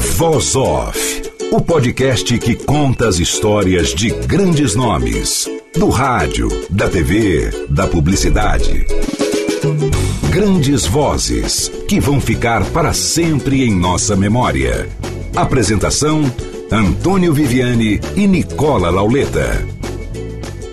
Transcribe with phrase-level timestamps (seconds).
[0.00, 1.22] Voz Off,
[1.52, 8.86] o podcast que conta as histórias de grandes nomes, do rádio, da TV, da publicidade.
[10.30, 14.88] Grandes vozes que vão ficar para sempre em nossa memória.
[15.36, 16.22] Apresentação:
[16.72, 19.68] Antônio Viviane e Nicola Lauleta.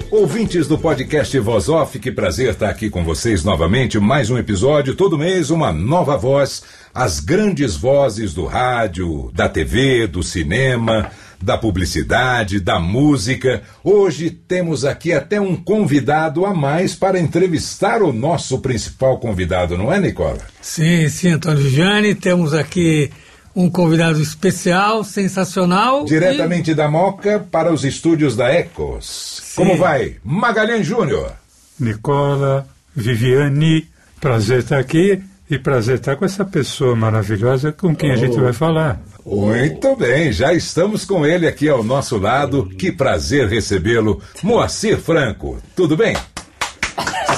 [0.09, 3.99] Ouvintes do podcast Voz Off, que prazer estar aqui com vocês novamente.
[3.99, 10.07] Mais um episódio, todo mês uma nova voz as grandes vozes do rádio, da TV,
[10.07, 11.11] do cinema,
[11.41, 13.61] da publicidade, da música.
[13.83, 19.93] Hoje temos aqui até um convidado a mais para entrevistar o nosso principal convidado, não
[19.93, 20.39] é, Nicola?
[20.61, 22.15] Sim, sim, Antônio Viviane.
[22.15, 23.11] Temos aqui
[23.55, 26.05] um convidado especial, sensacional.
[26.05, 26.75] Diretamente e...
[26.75, 29.41] da Moca para os estúdios da Ecos.
[29.43, 29.55] Sim.
[29.55, 30.17] Como vai?
[30.23, 31.33] Magalhães Júnior.
[31.79, 33.87] Nicola, Viviane,
[34.19, 35.21] prazer estar aqui.
[35.49, 38.13] E prazer estar com essa pessoa maravilhosa com quem oh.
[38.13, 38.99] a gente vai falar.
[39.25, 42.65] Muito bem, já estamos com ele aqui ao nosso lado.
[42.77, 44.21] Que prazer recebê-lo.
[44.43, 46.15] Moacir Franco, tudo bem?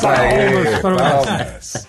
[0.03, 1.87] Aê, palmas.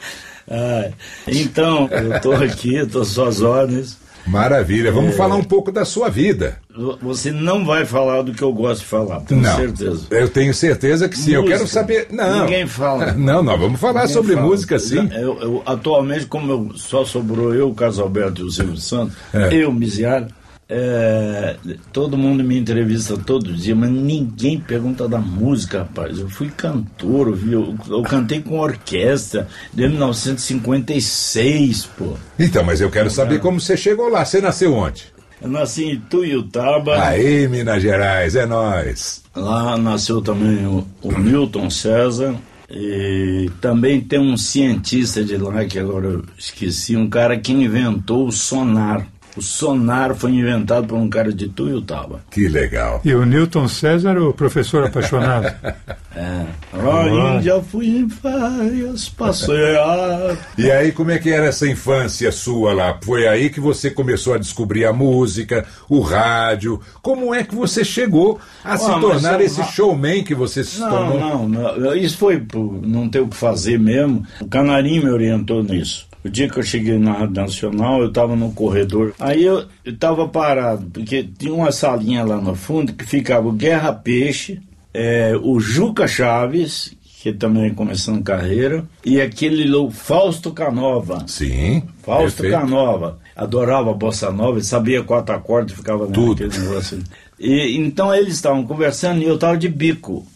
[0.50, 0.90] Ah,
[1.28, 3.99] então, eu estou aqui, estou suas ordens.
[4.26, 4.92] Maravilha.
[4.92, 5.16] Vamos é...
[5.16, 6.58] falar um pouco da sua vida.
[7.02, 10.06] Você não vai falar do que eu gosto de falar, tenho não, certeza.
[10.10, 11.36] Eu tenho certeza que sim.
[11.36, 11.38] Música.
[11.38, 12.06] Eu quero saber.
[12.10, 12.42] Não.
[12.42, 13.12] Ninguém fala.
[13.20, 14.46] Não, nós vamos falar Ninguém sobre fala.
[14.46, 15.08] música, sim.
[15.12, 19.16] Eu, eu, atualmente, como eu, só sobrou eu, o Carlos Alberto e o Silvio Santos,
[19.34, 19.54] é.
[19.54, 20.28] eu, Miziara,
[20.72, 21.56] é,
[21.92, 26.16] todo mundo me entrevista todo dia, mas ninguém pergunta da música, rapaz.
[26.16, 27.76] Eu fui cantor, viu?
[27.88, 32.14] Eu, eu cantei com orquestra de 1956, pô.
[32.38, 34.24] Então, mas eu quero saber como você chegou lá.
[34.24, 35.06] Você nasceu onde?
[35.42, 37.02] Eu nasci em Tuiutaba.
[37.02, 39.24] Aí, Minas Gerais, é nós.
[39.34, 42.36] Lá nasceu também o, o Milton César.
[42.70, 48.28] E também tem um cientista de lá, que agora eu esqueci, um cara que inventou
[48.28, 49.04] o sonar.
[49.36, 52.20] O sonar foi inventado por um cara de Tuiutaba.
[52.30, 53.00] Que legal.
[53.04, 55.46] E o Newton César, o professor apaixonado.
[56.14, 56.46] é.
[56.72, 60.36] Ainda já fui em férias passear.
[60.58, 62.98] E aí, como é que era essa infância sua lá?
[63.02, 66.80] Foi aí que você começou a descobrir a música, o rádio.
[67.00, 71.48] Como é que você chegou a se tornar esse showman que você se não, tornou?
[71.48, 71.94] Não, não.
[71.94, 74.24] Isso foi por não ter o que fazer mesmo.
[74.40, 76.09] O Canarinho me orientou nisso.
[76.24, 79.14] O dia que eu cheguei na Rádio Nacional, eu estava no corredor.
[79.18, 83.92] Aí eu estava parado, porque tinha uma salinha lá no fundo que ficava o Guerra
[83.92, 84.60] Peixe,
[84.92, 91.24] é, o Juca Chaves, que também começando carreira, e aquele Fausto Canova.
[91.26, 91.82] Sim.
[92.02, 92.60] Fausto perfeito.
[92.60, 93.18] Canova.
[93.36, 96.44] Adorava bossa nova, sabia quatro acordes, ficava Tudo.
[96.44, 96.98] naquele negócio.
[97.38, 100.26] E, então eles estavam conversando e eu estava de bico.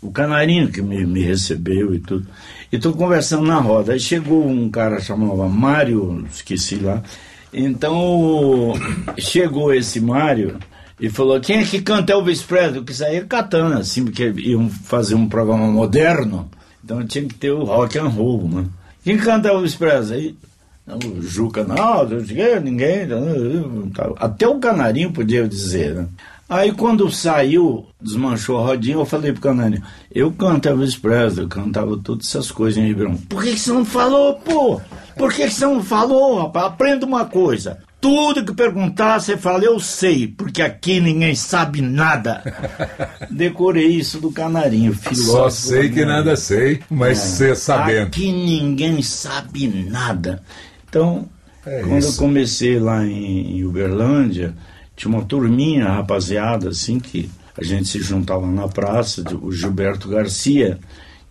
[0.00, 2.26] O canarinho que me, me recebeu e tudo.
[2.72, 3.92] E estou conversando na roda.
[3.92, 7.02] Aí chegou um cara chamava Mário, esqueci lá.
[7.52, 8.74] Então
[9.18, 10.58] chegou esse Mário
[11.00, 12.82] e falou: quem é que canta Elvis Presley?
[12.82, 16.50] Que saía catando, assim, porque iam fazer um programa moderno.
[16.84, 18.66] Então tinha que ter o rock and roll, né?
[19.02, 20.36] Quem canta Elvis Presley?
[20.86, 22.06] O Juca, não,
[22.62, 23.08] ninguém.
[24.18, 26.06] Até o Canarinho podia dizer, né?
[26.48, 31.96] Aí quando saiu, desmanchou a rodinha, eu falei pro Canarinho, eu cantava Presley, eu cantava
[31.96, 33.16] todas essas coisas em Ribeirão.
[33.16, 34.80] Por que, que você não falou, pô?
[35.16, 36.66] Por que, que você não falou, rapaz?
[36.66, 37.78] Aprenda uma coisa.
[38.00, 42.42] Tudo que perguntar, você fala, eu sei, porque aqui ninguém sabe nada.
[43.28, 45.32] Decorei isso do Canarinho, filósofo.
[45.32, 48.06] Só sei que nada sei, mas é, você sabendo.
[48.06, 50.40] Aqui ninguém sabe nada.
[50.88, 51.28] Então,
[51.66, 52.20] é quando isso.
[52.20, 54.54] eu comecei lá em Uberlândia,
[54.96, 60.78] tinha uma turminha, rapaziada, assim, que a gente se juntava na praça, o Gilberto Garcia,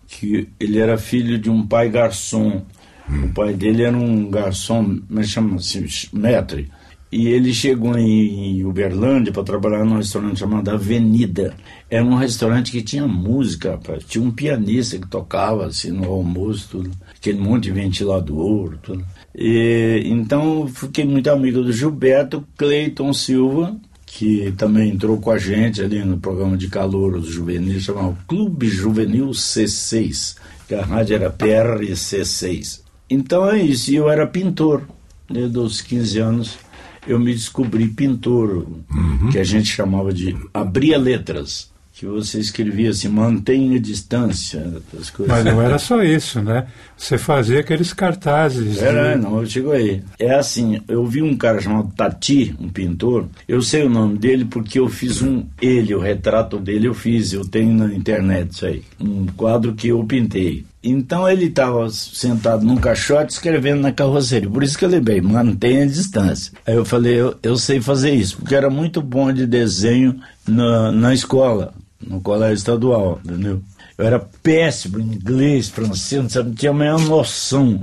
[0.06, 2.62] que ele era filho de um pai garçom.
[3.10, 3.26] Hum.
[3.26, 6.70] O pai dele era um garçom, mas chama assim, metre.
[7.10, 11.54] E ele chegou em Uberlândia para trabalhar num restaurante chamado Avenida.
[11.88, 14.04] Era um restaurante que tinha música, rapaz.
[14.04, 16.90] Tinha um pianista que tocava assim no almoço, tudo.
[17.16, 19.04] Aquele monte de ventilador, tudo.
[19.36, 25.82] E, então fiquei muito amigo do Gilberto Cleiton Silva, que também entrou com a gente
[25.82, 30.36] ali no programa de calor dos juvenis, chamado Clube Juvenil C6,
[30.66, 32.80] que a rádio era PRC6.
[33.10, 34.82] Então é isso, e eu era pintor.
[35.28, 36.58] Desde os 15 anos
[37.06, 39.28] eu me descobri pintor, uhum.
[39.30, 44.62] que a gente chamava de abria letras que você escrevia assim, mantenha distância,
[45.00, 45.34] as coisas.
[45.34, 46.66] Mas não era só isso, né?
[46.94, 48.82] Você fazia aqueles cartazes.
[48.82, 49.22] Era, de...
[49.22, 50.02] não, chegou aí.
[50.18, 54.44] É assim, eu vi um cara chamado Tati, um pintor, eu sei o nome dele
[54.44, 58.66] porque eu fiz um, ele, o retrato dele eu fiz, eu tenho na internet isso
[58.66, 60.66] aí, um quadro que eu pintei.
[60.84, 64.48] Então ele estava sentado num caixote escrevendo na carroceria.
[64.48, 66.52] Por isso que eu lembrei, mantenha a distância.
[66.64, 70.92] Aí eu falei, eu, eu sei fazer isso, porque era muito bom de desenho na,
[70.92, 73.60] na escola no colégio estadual, entendeu?
[73.98, 77.80] Eu era péssimo em inglês, francês, não, tinha a menor noção.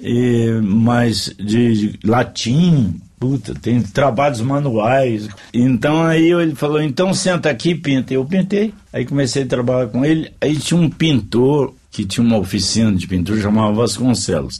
[0.00, 5.28] E, mas de, de latim, puta, tem trabalhos manuais.
[5.52, 8.12] Então aí ele falou, então senta aqui pinta.
[8.12, 8.72] Eu pintei.
[8.92, 10.30] Aí comecei a trabalhar com ele.
[10.40, 14.58] Aí tinha um pintor que tinha uma oficina de pintura, chamava Vasconcelos.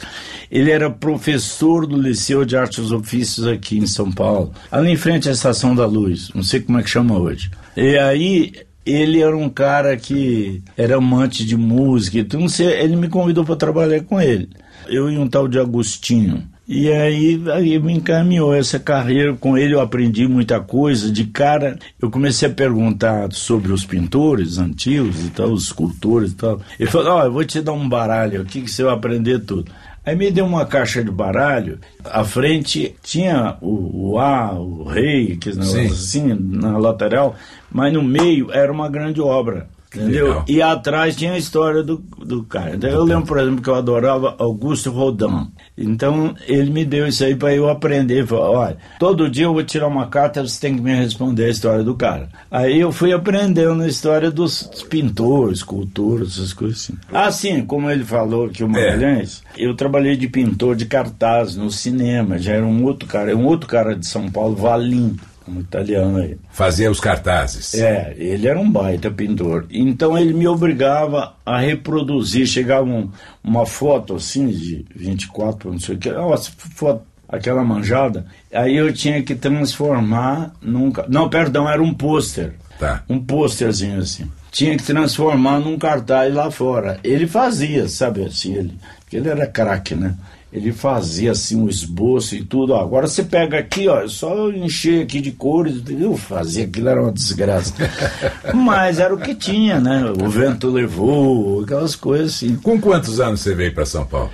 [0.49, 4.97] Ele era professor do Liceu de Artes e Ofícios aqui em São Paulo, ali em
[4.97, 7.51] frente à Estação da Luz, não sei como é que chama hoje.
[7.77, 8.53] E aí
[8.85, 14.03] ele era um cara que era amante de música, então ele me convidou para trabalhar
[14.03, 14.49] com ele.
[14.89, 16.43] Eu e um tal de Agostinho.
[16.67, 19.35] E aí, aí me encaminhou essa carreira.
[19.35, 21.13] Com ele eu aprendi muita coisa.
[21.13, 26.37] De cara, eu comecei a perguntar sobre os pintores antigos e tal, os escultores e
[26.37, 26.61] tal.
[26.79, 29.41] Ele falou: Ó, oh, eu vou te dar um baralho aqui que você vai aprender
[29.41, 29.71] tudo.
[30.06, 35.37] Aí me deu uma caixa de baralho, à frente tinha o, o A, o rei,
[35.37, 37.35] que assim, na lateral,
[37.73, 39.67] mas no meio era uma grande obra.
[39.94, 40.29] Entendeu?
[40.29, 40.44] Legal.
[40.49, 42.75] E atrás tinha a história do, do cara.
[42.75, 45.49] Então, eu lembro, por exemplo, que eu adorava Augusto Rodin.
[45.76, 48.26] Então, ele me deu isso aí para eu aprender.
[48.26, 51.50] Falou, olha, todo dia eu vou tirar uma carta, você tem que me responder a
[51.50, 52.29] história do cara.
[52.50, 56.94] Aí eu fui aprendendo a história dos pintores, escultores, essas coisas assim.
[57.12, 59.64] Assim, como ele falou que o Magalhães, é.
[59.64, 62.38] eu trabalhei de pintor de cartaz no cinema.
[62.38, 65.17] Já era um outro cara, um outro cara de São Paulo, Valim
[65.49, 66.37] um italiano aí.
[66.50, 67.75] Fazia os cartazes.
[67.75, 69.67] É, ele era um baita pintor.
[69.70, 72.46] Então ele me obrigava a reproduzir.
[72.46, 73.11] Chegava um,
[73.43, 78.26] uma foto assim de 24, não sei o que, nossa, foto, aquela manjada.
[78.52, 80.93] Aí eu tinha que transformar num.
[81.08, 82.55] Não, perdão, era um pôster.
[82.79, 83.02] Tá.
[83.08, 84.31] Um pôsterzinho assim.
[84.50, 87.00] Tinha que transformar num cartaz lá fora.
[87.02, 88.79] Ele fazia, sabe assim, ele.
[89.12, 90.14] Ele era craque, né?
[90.55, 92.75] Ele fazia assim um esboço e tudo.
[92.75, 96.89] Ó, agora você pega aqui, ó, é só encher aqui de cores, eu fazia aquilo
[96.89, 97.75] era uma desgraça.
[98.55, 100.05] Mas era o que tinha, né?
[100.23, 102.55] O vento levou, aquelas coisas assim.
[102.55, 104.31] Com quantos anos você veio para São Paulo?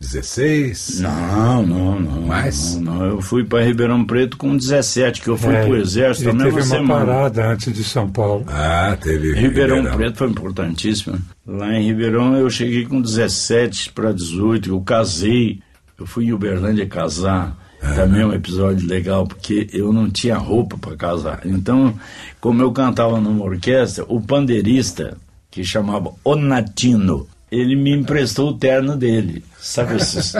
[0.00, 1.00] 16?
[1.00, 2.20] Não, não, não.
[2.22, 2.76] Mais?
[2.76, 3.04] Não, não.
[3.06, 6.46] Eu fui para Ribeirão Preto com 17, que eu fui é, para o Exército também.
[6.46, 7.06] Teve uma semana.
[7.06, 8.44] parada antes de São Paulo.
[8.48, 9.32] Ah, teve.
[9.32, 11.18] Ribeirão, Ribeirão, Preto foi importantíssimo.
[11.46, 15.60] Lá em Ribeirão eu cheguei com 17 para 18, eu casei.
[15.98, 17.56] Eu fui em Uberlândia casar.
[17.80, 21.40] Ah, também é um episódio legal, porque eu não tinha roupa para casar.
[21.44, 21.94] Então,
[22.40, 25.16] como eu cantava numa orquestra, o pandeirista,
[25.50, 27.28] que chamava Onatino,
[27.58, 29.44] ele me emprestou o terno dele.
[29.58, 30.34] Sabe esses,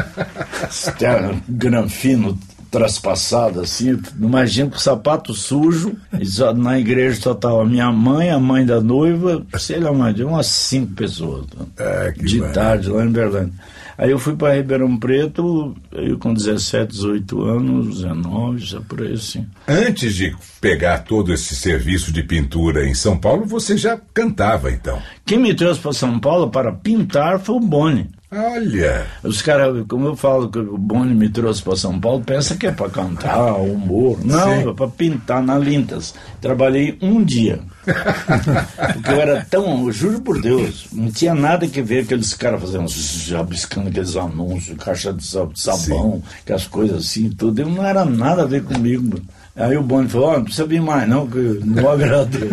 [0.68, 2.38] esses terno granfino
[2.70, 8.66] traspassado assim, imagina com sapato sujo, só, na igreja só estava minha mãe, a mãe
[8.66, 11.46] da noiva, sei lá, mais de umas cinco pessoas.
[11.78, 13.54] É, de tarde, lá em Berlândia.
[13.96, 19.12] Aí eu fui para Ribeirão Preto, eu com 17, 18 anos, 19, já por aí
[19.14, 19.46] assim.
[19.68, 25.00] Antes de pegar todo esse serviço de pintura em São Paulo, você já cantava então?
[25.24, 28.08] Quem me trouxe para São Paulo para pintar foi o Boni.
[28.36, 29.06] Olha!
[29.22, 32.66] Os caras, como eu falo que o Boni me trouxe para São Paulo, pensa que
[32.66, 34.18] é para cantar, humor.
[34.24, 34.70] Não, Sim.
[34.70, 36.14] é para pintar na Lintas.
[36.40, 37.60] Trabalhei um dia.
[37.84, 42.60] Porque eu era tão, eu juro por Deus, não tinha nada que ver aqueles caras
[42.60, 42.90] fazendo,
[43.36, 47.60] rabiscando aqueles anúncios, caixa de sabão, aquelas coisas assim, tudo.
[47.60, 49.20] Eu não era nada a ver comigo.
[49.54, 52.48] Aí o Boni falou, oh, não precisa vir mais não, que não agradou.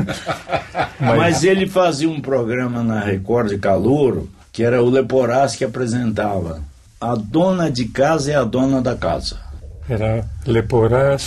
[1.00, 1.18] Mas...
[1.18, 6.62] Mas ele fazia um programa na Record de Calouro, que era o Leporás que apresentava.
[7.00, 9.38] A dona de casa é a dona da casa.
[9.90, 11.26] Era Leporás,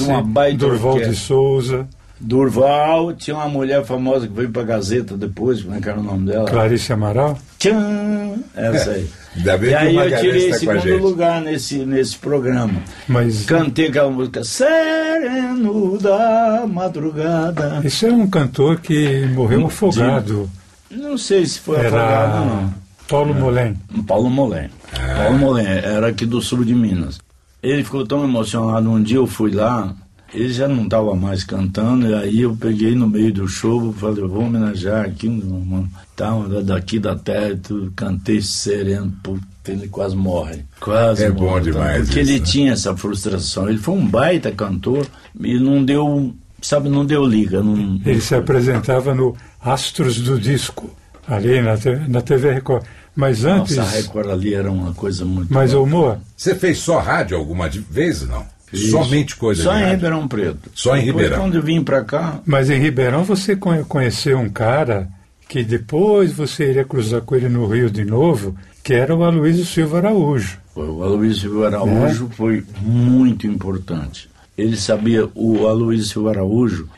[0.57, 1.87] Durval de Souza.
[2.21, 5.99] Durval, tinha uma mulher famosa que veio para a Gazeta depois, como é que era
[5.99, 6.49] o nome dela?
[6.49, 7.37] Clarice Amaral?
[7.59, 8.37] Tchan!
[8.55, 9.09] Essa aí.
[9.37, 12.81] Ainda bem e aí eu tirei tá segundo lugar nesse, nesse programa.
[13.09, 13.45] Mas...
[13.47, 17.81] Cantei aquela música Sereno da Madrugada.
[17.85, 20.49] Esse é um cantor que morreu afogado.
[20.89, 21.89] Não sei se foi Era...
[21.89, 22.84] afogado não.
[23.09, 23.77] Paulo Molém.
[24.07, 24.69] Paulo Molém.
[25.17, 27.19] Paulo Molém, era aqui do sul de Minas.
[27.63, 29.95] Ele ficou tão emocionado, um dia eu fui lá,
[30.33, 34.27] ele já não estava mais cantando, e aí eu peguei no meio do show, falei,
[34.27, 36.31] vou homenagear aqui, mano, tá,
[36.65, 40.65] daqui da terra, tudo, cantei sereno, puta, ele quase morre.
[40.81, 41.61] Quase É morre, bom tá?
[41.61, 42.45] demais Porque isso, ele né?
[42.45, 43.69] tinha essa frustração.
[43.69, 45.07] Ele foi um baita cantor
[45.41, 47.63] e não deu, sabe, não deu liga.
[47.63, 50.91] Não, Ele se apresentava no Astros do Disco,
[51.29, 51.75] ali na,
[52.09, 52.85] na TV Record.
[53.17, 53.77] Mas antes.
[53.77, 55.53] Nossa, a Record ali era uma coisa muito.
[55.53, 58.45] Mas, ô Moa, Você fez só rádio alguma vez, não?
[58.91, 59.95] Somente coisa Só de em rádio.
[59.97, 60.71] Ribeirão Preto.
[60.75, 61.45] Só em Depois, Ribeirão.
[61.45, 65.09] Quando eu vim pra cá, mas em Ribeirão você conhe- conheceu um cara
[65.49, 69.65] que depois você iria cruzar com ele no Rio de novo, que era o Aloysio
[69.65, 70.59] Silva Araújo.
[70.75, 74.29] o Aloysio Silva Araújo foi muito importante.
[74.59, 76.89] Ele sabia, o Aloysio Silva Araújo,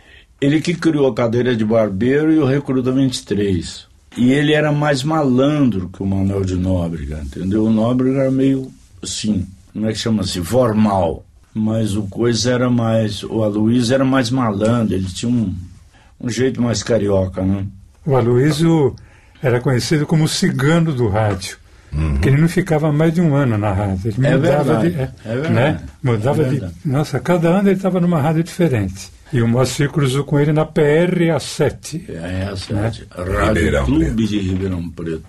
[0.41, 3.86] ele que criou a cadeira de barbeiro e o Recruta 23.
[4.17, 7.65] E ele era mais malandro que o Manuel de Nóbrega, entendeu?
[7.65, 8.71] O Nóbrega era meio
[9.03, 11.25] assim, como é que chama assim, formal.
[11.53, 15.55] Mas o coisa era mais, o Aloysio era mais malandro, ele tinha um,
[16.21, 17.65] um jeito mais carioca, né?
[18.07, 18.95] O Aloysio
[19.43, 21.59] era conhecido como o cigano do rádio.
[22.13, 24.01] Porque ele não ficava mais de um ano na rádio.
[24.19, 25.01] Ele É mudava verdade, de.
[25.01, 25.55] é verdade.
[25.55, 25.81] né?
[26.03, 26.51] Mudava É de.
[26.51, 26.75] verdade.
[26.85, 29.11] Nossa, cada ano ele estava numa rádio diferente.
[29.33, 32.09] E o Moacir cruzou com ele na PRA7.
[32.09, 32.83] É essa, Né?
[32.83, 33.07] Rádio
[33.49, 34.29] Ribeirão Clube Preto.
[34.29, 35.25] de Ribeirão Preto.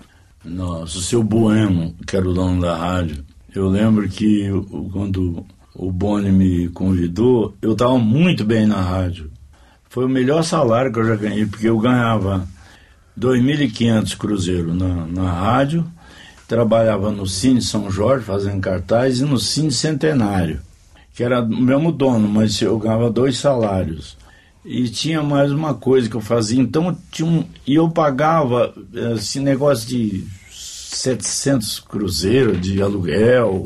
[0.46, 3.24] Nossa, o seu Bueno, que era o dono da rádio.
[3.54, 9.32] Eu lembro que o- quando o Boni me convidou, eu estava muito bem na rádio.
[9.90, 12.48] Foi o melhor salário que eu já ganhei, porque eu ganhava
[13.16, 15.86] 2.500 cruzeiro na, na rádio,
[16.48, 20.62] trabalhava no Cine São Jorge fazendo cartaz e no Cine Centenário,
[21.18, 24.16] que era o mesmo dono, mas eu ganhava dois salários.
[24.64, 28.72] E tinha mais uma coisa que eu fazia, então tinha um, e eu pagava
[29.16, 33.66] esse negócio de 700 cruzeiros de aluguel.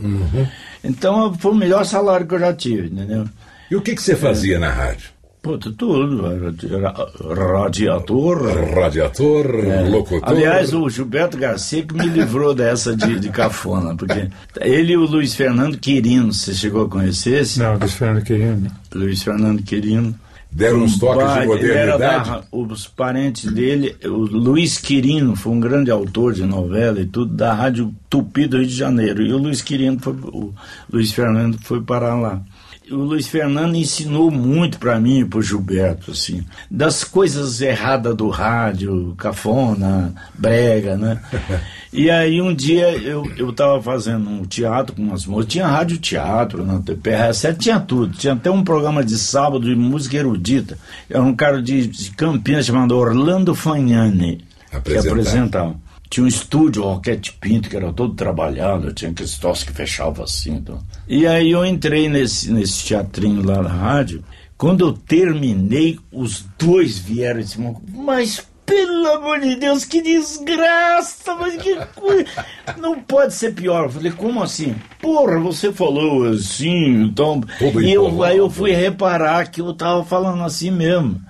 [0.81, 3.27] Então foi o melhor salário que eu já tive, entendeu?
[3.69, 5.10] E o que, que você fazia na rádio?
[5.41, 6.23] Puta, tudo.
[6.27, 6.93] Era,
[7.31, 8.43] era radiador.
[8.75, 9.89] Radiator, É.
[9.89, 10.29] locutor.
[10.29, 14.29] Aliás, o Gilberto Garcia que me livrou dessa de, de cafona, porque
[14.59, 17.57] ele e o Luiz Fernando Quirino, você chegou a conhecer esse?
[17.59, 18.71] Não, Luiz Fernando Quirino.
[18.93, 20.15] Luiz Fernando Quirino.
[20.53, 22.29] Deram uns toques de Bah, ele era modernidade.
[22.29, 27.33] da- os parentes dele, o Luiz Quirino foi um grande autor de novela e tudo,
[27.33, 29.21] da Rádio Tupi do Rio de Janeiro.
[29.23, 30.53] E o Luiz Quirino foi, o
[30.91, 32.41] Luiz Fernando foi parar lá.
[32.91, 38.29] O Luiz Fernando ensinou muito para mim e pro Gilberto, assim, das coisas erradas do
[38.29, 41.21] rádio, cafona, brega, né?
[41.93, 45.97] E aí um dia eu, eu tava fazendo um teatro com umas moças, tinha rádio
[45.97, 50.77] teatro na TPR7, tinha tudo, tinha até um programa de sábado de música erudita.
[51.09, 54.41] Era um cara de, de Campinas chamado Orlando Fagnani
[54.79, 55.75] que Apresentava.
[56.11, 60.25] Tinha um estúdio, o Roquete Pinto, que era todo trabalhado, tinha aqueles troços que fechava
[60.25, 60.55] assim.
[60.55, 60.77] Então.
[61.07, 64.21] E aí eu entrei nesse, nesse teatrinho lá na rádio.
[64.57, 71.33] Quando eu terminei, os dois vieram e disseram, mas pelo amor de Deus, que desgraça,
[71.35, 72.25] mas que coisa.
[72.77, 73.85] Não pode ser pior.
[73.85, 74.75] Eu falei, como assim?
[75.01, 77.41] Porra, você falou assim, então.
[77.57, 81.21] Todo e eu, aí eu fui reparar que eu tava falando assim mesmo.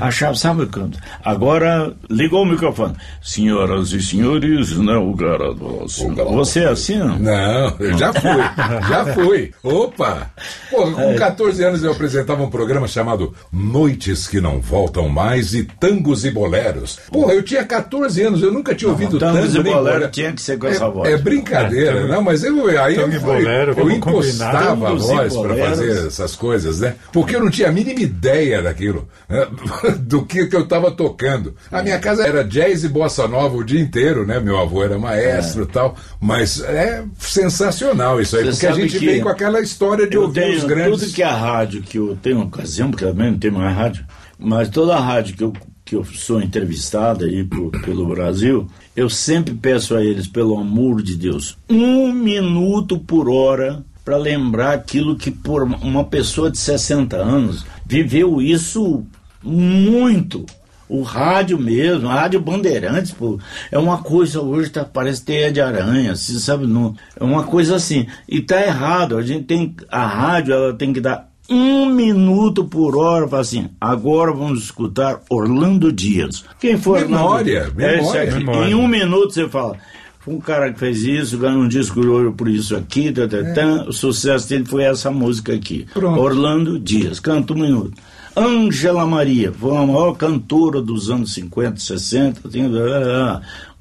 [0.00, 0.98] Achava, sabe quando?
[1.24, 2.94] Agora ligou o microfone.
[3.22, 7.18] Senhoras e senhores, né, o cara do O cara- Você é assim, não?
[7.18, 9.50] Não, eu já fui, já fui.
[9.62, 10.30] Opa!
[10.70, 15.64] Pô, com 14 anos eu apresentava um programa chamado Noites que Não Voltam Mais e
[15.64, 16.98] Tangos e Boleros.
[17.10, 20.40] Porra, eu tinha 14 anos, eu nunca tinha ouvido Tangos tango e bolero tinha que
[20.42, 21.08] ser com essa voz.
[21.08, 24.68] É, é brincadeira, É, não, mas eu, aí eu, fui- bolero, eu encostava a.
[24.90, 26.94] Tangos voz para fazer essas coisas, né?
[27.12, 29.46] Porque eu não tinha a mínima ideia daquilo, né?
[30.00, 31.54] do que, que eu estava tocando.
[31.70, 34.38] A minha casa era jazz e bossa nova o dia inteiro, né?
[34.40, 38.98] Meu avô era maestro e tal, mas é sensacional isso aí, Você porque a gente
[38.98, 41.00] vem com aquela história de eu ouvir tenho os grandes.
[41.00, 44.04] tudo que a rádio que eu tenho ocasião, porque também não tem mais rádio,
[44.38, 45.52] mas toda a rádio que eu,
[45.84, 51.02] que eu sou entrevistada aí por- pelo Brasil, eu sempre peço a eles, pelo amor
[51.02, 57.16] de Deus, um minuto por hora para lembrar aquilo que por uma pessoa de 60
[57.16, 59.04] anos viveu isso
[59.42, 60.44] muito.
[60.88, 63.38] O rádio mesmo, a rádio Bandeirantes, pô,
[63.70, 67.76] é uma coisa hoje, tá, parece teia de aranha, você sabe, não, é uma coisa
[67.76, 68.06] assim.
[68.26, 72.96] E tá errado, a gente tem, a rádio, ela tem que dar um minuto por
[72.96, 76.44] hora, fala assim, agora vamos escutar Orlando Dias.
[76.58, 77.90] Quem foi Memória, Orlando Dias?
[77.90, 78.22] É isso memória.
[78.22, 78.38] aqui.
[78.44, 78.70] Memória.
[78.70, 79.76] Em um minuto você fala,
[80.20, 83.28] foi um cara que fez isso, ganhou um disco de ouro por isso aqui, tá,
[83.28, 83.84] tá, tá.
[83.88, 85.86] o sucesso dele foi essa música aqui.
[85.92, 86.18] Pronto.
[86.18, 87.92] Orlando Dias, canta um minuto.
[88.36, 92.48] Ângela Maria, foi a maior cantora dos anos 50, 60.
[92.48, 92.64] Tem,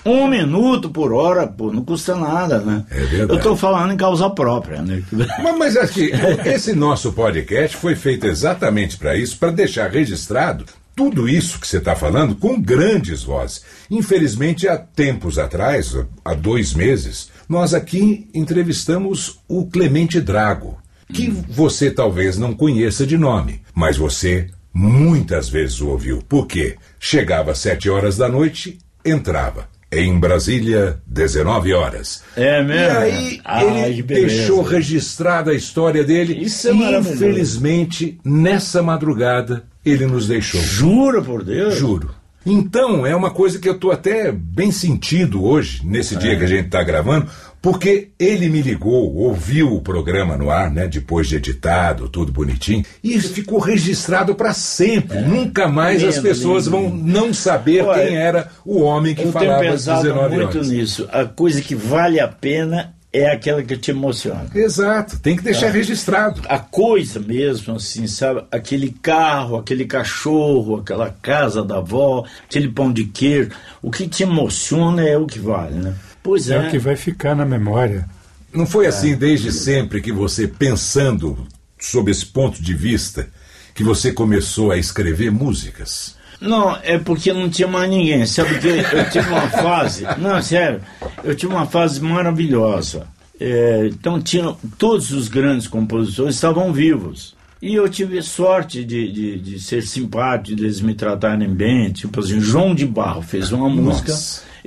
[0.05, 2.85] Um minuto por hora, pô, não custa nada, né?
[2.89, 3.39] É verdade.
[3.39, 5.03] Eu tô falando em causa própria, né?
[5.11, 6.11] Mas, mas aqui,
[6.45, 10.65] esse nosso podcast foi feito exatamente para isso, para deixar registrado
[10.97, 13.63] tudo isso que você está falando com grandes vozes.
[13.89, 20.77] Infelizmente, há tempos atrás, há dois meses, nós aqui entrevistamos o Clemente Drago,
[21.13, 26.21] que você talvez não conheça de nome, mas você muitas vezes o ouviu.
[26.27, 26.75] Por quê?
[26.99, 29.67] Chegava às sete horas da noite, entrava.
[29.89, 32.21] Em Brasília, 19 horas.
[32.35, 32.83] É mesmo?
[32.83, 36.33] E aí Ai, ele deixou registrada a história dele.
[36.43, 37.13] Isso é e, maravilhoso.
[37.15, 40.59] infelizmente, nessa madrugada, ele nos deixou.
[40.61, 41.75] Jura por Deus?
[41.75, 42.13] Juro.
[42.45, 46.17] Então, é uma coisa que eu tô até bem sentido hoje, nesse É.
[46.17, 47.27] dia que a gente está gravando,
[47.61, 52.83] porque ele me ligou, ouviu o programa no ar, né, depois de editado, tudo bonitinho,
[53.03, 55.19] e ficou registrado para sempre.
[55.19, 56.77] Nunca mais as Lindo, pessoas lindo.
[56.77, 60.35] vão não saber Olha, quem era o homem que Eu tenho falava às pensado 19
[60.35, 60.69] muito horas.
[60.69, 61.07] nisso.
[61.11, 64.45] A coisa que vale a pena é aquela que te emociona.
[64.53, 65.45] Exato, tem que É.
[65.45, 66.41] deixar registrado.
[66.47, 68.43] A coisa mesmo, assim, sabe?
[68.51, 73.49] Aquele carro, aquele cachorro, aquela casa da avó, aquele pão de queijo.
[73.81, 75.95] O que te emociona é o que vale, né?
[76.27, 76.67] Pois É é.
[76.67, 78.05] o que vai ficar na memória.
[78.51, 81.47] Não foi assim desde sempre que você, pensando
[81.79, 83.29] sob esse ponto de vista,
[83.73, 86.17] que você começou a escrever músicas?
[86.41, 88.25] Não, é porque não tinha mais ninguém.
[88.25, 90.03] Sabe que eu tive uma fase.
[90.17, 90.81] Não, sério,
[91.23, 93.07] eu tive uma fase maravilhosa.
[93.39, 97.37] É, então tinha todos os grandes compositores estavam vivos.
[97.61, 101.89] E eu tive sorte de, de, de ser simpático, de eles me tratarem bem.
[101.89, 104.13] Tipo assim, João de Barro fez uma música.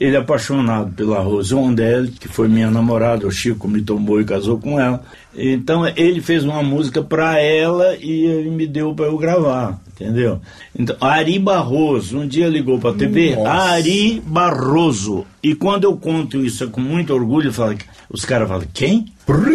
[0.00, 4.24] Ele é apaixonado pela Rose Ondelli, que foi minha namorada, o Chico me tomou e
[4.24, 5.04] casou com ela.
[5.36, 10.40] Então ele fez uma música para ela e ele me deu para eu gravar, entendeu?
[10.76, 13.48] Então, Ari Barroso, um dia ligou para a TV, Nossa.
[13.48, 15.24] Ari Barroso.
[15.42, 17.76] E quando eu conto isso com muito orgulho, fala,
[18.10, 19.06] os caras falam, quem?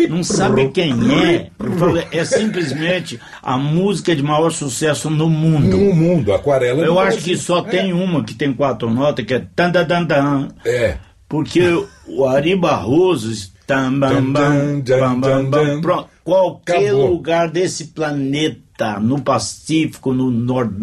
[0.10, 1.50] Não sabe quem é.
[1.60, 5.78] Eu falo, é simplesmente a música de maior sucesso no mundo.
[5.78, 6.82] No mundo, aquarela.
[6.82, 7.36] Eu acho Brasil.
[7.36, 10.48] que só tem uma que tem quatro notas, que é tan dan dan.
[10.64, 10.98] É.
[11.28, 11.62] Porque
[12.08, 15.82] o Ari Barroso, tam, bam, Tam, bam, tam, bam, bam, tam, bam, tam.
[15.82, 17.08] pronto, qualquer Acabou.
[17.12, 20.74] lugar desse planeta, no Pacífico, no norte,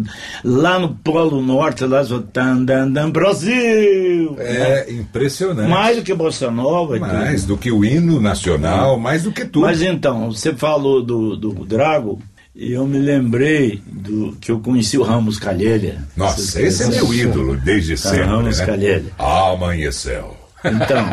[0.43, 4.35] lá no Polo Norte, lá só tam, dan, Brasil!
[4.39, 5.69] É impressionante.
[5.69, 6.97] Mais do que Bossa Nova.
[6.97, 7.13] e tudo.
[7.13, 9.65] Mais do que o hino nacional, mais do que tudo.
[9.65, 12.19] Mas então, você falou do, do Drago,
[12.55, 16.03] e eu me lembrei do que eu conheci o Ramos Calhelha.
[16.15, 18.21] Nossa, esse é meu ídolo desde sempre.
[18.23, 18.65] Ramos né?
[18.65, 19.11] Calhelha.
[19.17, 20.35] Amanheceu.
[20.65, 21.05] Então,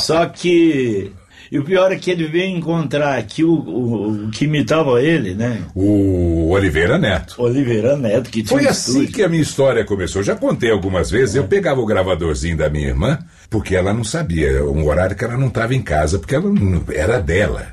[0.00, 1.10] só que.
[1.50, 5.34] E o pior é que ele veio encontrar aqui o, o, o que imitava ele,
[5.34, 5.58] né?
[5.74, 7.34] O Oliveira Neto.
[7.36, 9.12] Oliveira Neto, que tinha Foi assim estúdio.
[9.12, 10.22] que a minha história começou.
[10.22, 11.34] Já contei algumas vezes.
[11.34, 13.18] Eu pegava o gravadorzinho da minha irmã,
[13.50, 16.82] porque ela não sabia, um horário que ela não estava em casa, porque ela não,
[16.90, 17.66] era dela.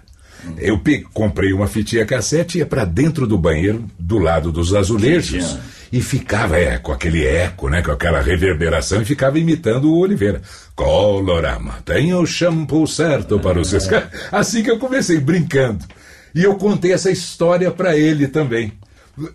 [0.58, 5.58] Eu pe- comprei uma fitinha cassete, ia para dentro do banheiro, do lado dos azulejos?
[5.92, 10.42] E ficava é, com aquele eco, né, com aquela reverberação, e ficava imitando o Oliveira.
[10.76, 15.84] Colorama, tem o shampoo certo para os seus ca-" Assim que eu comecei, brincando.
[16.34, 18.74] E eu contei essa história para ele também.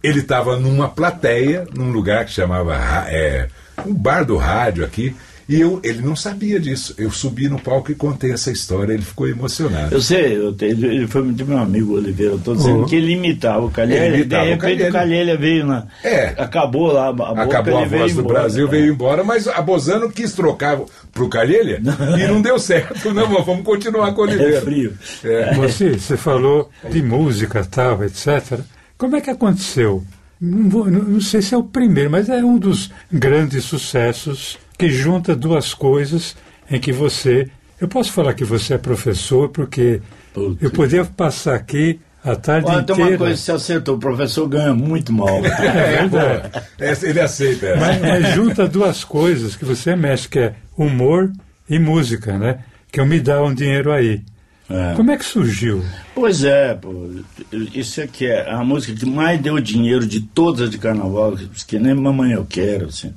[0.02, 2.74] Ele estava numa plateia, num lugar que chamava
[3.08, 3.48] é,
[3.84, 5.14] um bar do rádio aqui,
[5.48, 6.94] e eu, ele não sabia disso.
[6.98, 9.94] Eu subi no palco e contei essa história, ele ficou emocionado.
[9.94, 12.33] Eu sei, eu te- ele, foi muito meu amigo, o Oliveira.
[12.33, 12.87] Eu tô dizendo Uhum.
[12.87, 14.07] que ele imitava o Calhelha.
[14.07, 14.92] Ele imitava de o repente o Calhelha.
[14.92, 15.87] Calhelha veio na.
[16.02, 16.35] É.
[16.38, 17.09] Acabou lá.
[17.09, 18.40] A boca, Acabou a voz do embora.
[18.40, 20.80] Brasil, veio embora, mas a Bozano quis trocar
[21.12, 21.80] pro Calhelha
[22.18, 23.12] e não deu certo.
[23.12, 24.57] Não, mas vamos continuar com o Oliveira.
[24.59, 24.92] É frio.
[25.22, 25.54] É.
[25.54, 28.61] Você, você falou de música tal, etc.
[28.96, 30.02] Como é que aconteceu?
[30.40, 34.59] Não, vou- não- não sei se é o primeiro, mas é um dos grandes sucessos
[34.78, 36.37] que junta duas coisas
[36.70, 37.48] em que você.
[37.80, 40.00] Eu posso falar que você é professor, porque
[40.32, 40.64] Puta.
[40.64, 43.18] eu poderia passar aqui a tarde Olha, tem uma inteira.
[43.18, 45.40] coisa que você acertou, o professor ganha muito mal.
[45.44, 46.62] É verdade.
[46.78, 47.80] Essa- ele aceita essa.
[47.80, 51.30] Mas, mas junta duas coisas que você mexe, que é humor
[51.68, 52.60] e música, né?
[52.90, 54.22] Que eu me dá um dinheiro aí.
[54.70, 54.94] É.
[54.96, 55.84] Como é que surgiu?
[56.14, 57.10] Pois é, pô,
[57.52, 61.92] isso aqui é a música que mais deu dinheiro de todas de carnaval, que nem
[61.92, 63.12] Mamãe Eu Quero, assim.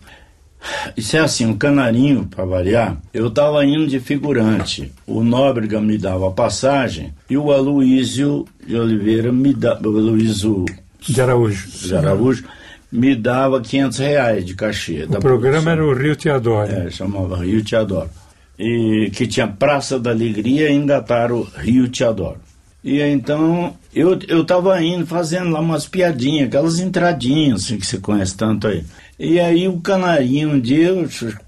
[0.95, 5.97] Isso é assim, um canarinho, para variar, eu tava indo de figurante, o Nóbrega me
[5.97, 10.65] dava passagem e o Aloísio de Oliveira me dava, Aloísio
[11.01, 11.87] De Araújo.
[11.87, 12.43] de Araújo
[12.91, 15.05] me dava 500 reais de cachê.
[15.09, 16.85] O programa era o Rio Te Adora.
[16.87, 18.09] É, chamava Rio Te Adoro.
[18.57, 22.39] E que tinha Praça da Alegria e engataram Rio Te Adoro.
[22.83, 27.97] E então eu, eu tava indo fazendo lá umas piadinhas, aquelas entradinhas assim, que você
[27.97, 28.83] conhece tanto aí.
[29.19, 30.93] E aí o canarinho um dia,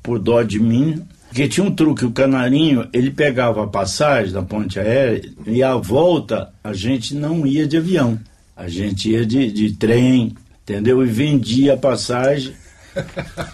[0.01, 4.41] por dó de mim, Porque tinha um truque, o canarinho, ele pegava a passagem da
[4.41, 8.17] ponte aérea e a volta a gente não ia de avião.
[8.57, 11.03] A gente ia de, de trem, entendeu?
[11.03, 12.53] E vendia a passagem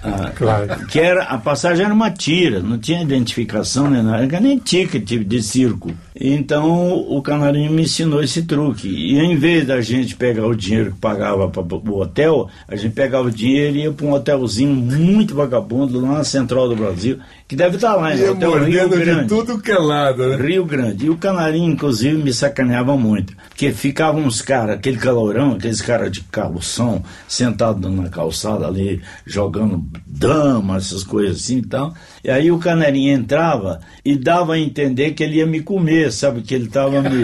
[0.02, 0.88] ah, Claro.
[0.88, 5.04] que era a passagem era uma tira, não tinha identificação nem nada, era nem ticket
[5.26, 5.92] de circo.
[6.20, 8.88] Então o canarinho me ensinou esse truque.
[8.88, 12.94] E em vez da gente pegar o dinheiro que pagava para o hotel, a gente
[12.94, 17.20] pegava o dinheiro e ia para um hotelzinho muito vagabundo lá na central do Brasil,
[17.48, 18.18] que deve estar lá, né?
[18.18, 19.28] Ia Hotel Rio mordendo de Grande.
[19.28, 20.38] tudo que é lado, né?
[20.38, 21.06] Rio Grande.
[21.06, 23.36] E o canarinho, inclusive, me sacaneava muito.
[23.50, 29.84] Porque ficavam uns caras, aquele calorão, aqueles caras de calção, sentados na calçada ali, jogando
[30.06, 31.94] dama, essas coisas assim e tal.
[32.26, 36.42] E aí o canarinho entrava e dava a entender que ele ia me comer, sabe?
[36.42, 37.22] Que ele estava me.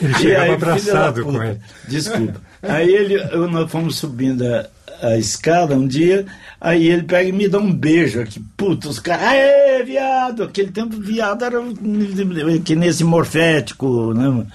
[0.00, 1.58] Ele chegava aí, abraçado com ele.
[1.88, 2.40] Desculpa.
[2.62, 4.68] Aí ele, eu, nós fomos subindo a,
[5.02, 6.24] a escada um dia,
[6.60, 8.40] aí ele pega e me dá um beijo aqui.
[8.56, 10.44] Puta, os caras, aê, viado!
[10.44, 11.60] Aquele tempo, viado era
[12.64, 14.46] que nesse morfético, né?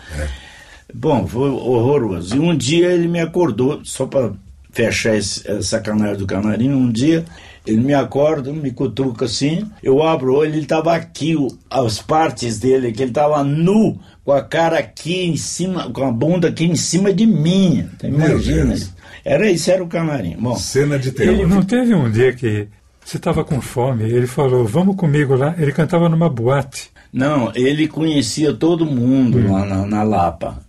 [0.94, 2.34] Bom, foi horroroso.
[2.34, 4.32] E um dia ele me acordou, só para
[4.72, 7.26] fechar esse, essa sacanagem do canarinho, um dia
[7.66, 11.36] ele me acorda, me cutuca assim, eu abro o olho, ele estava aqui,
[11.70, 16.12] as partes dele, que ele estava nu, com a cara aqui em cima, com a
[16.12, 17.88] bunda aqui em cima de mim.
[18.04, 18.76] Imagina.
[19.24, 20.40] Era isso, era o canarinho.
[20.40, 21.48] Bom, Cena de Ele terror.
[21.48, 22.68] não teve um dia que
[23.04, 25.56] você estava com fome, ele falou, vamos comigo lá.
[25.58, 26.92] Ele cantava numa boate.
[27.12, 30.60] Não, ele conhecia todo mundo lá na, na Lapa.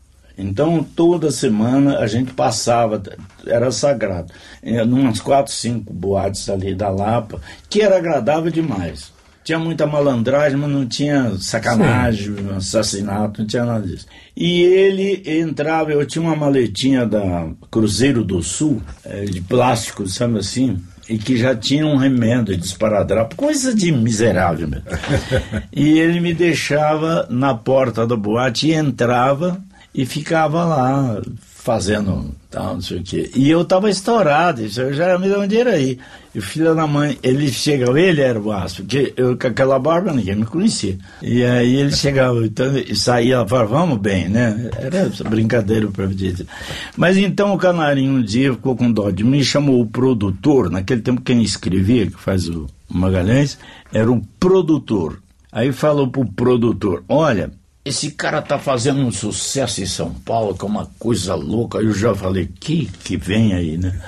[0.40, 3.03] Então, toda semana a gente passava,
[3.46, 9.12] era sagrado, em umas quatro, cinco boates ali da Lapa, que era agradável demais.
[9.42, 14.07] Tinha muita malandragem, mas não tinha sacanagem, assassinato, não tinha nada disso.
[14.37, 20.38] E ele entrava, eu tinha uma maletinha da Cruzeiro do Sul, eh, de plástico, sabe
[20.38, 20.79] assim?
[21.11, 24.85] e que já tinha um remendo de esparadrapo, coisa de miserável mesmo.
[25.74, 29.61] e ele me deixava na porta da boate e entrava
[29.94, 33.31] e ficava lá fazendo tal, não sei o quê.
[33.35, 35.98] E eu estava estourado, isso eu já me dá um dinheiro aí.
[36.35, 39.79] E o filho da mãe, ele chegava, ele era o aço, porque eu com aquela
[39.79, 40.98] barba ninguém me conhecia.
[41.20, 44.70] E aí ele chegava, então, e saía, falava, vamos bem, né?
[44.79, 46.46] Era essa brincadeira para dizer.
[46.96, 51.03] Mas então o Canarinho um dia ficou com dó de mim, chamou o produtor, naquele
[51.03, 53.59] tempo quem escrevia, que faz o Magalhães,
[53.92, 55.20] era um produtor.
[55.53, 57.50] Aí falou pro produtor, olha,
[57.85, 61.79] esse cara tá fazendo um sucesso em São Paulo, que é uma coisa louca.
[61.79, 64.01] Eu já falei, que que vem aí, né?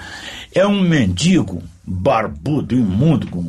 [0.54, 3.46] É um mendigo barbudo, imundo, com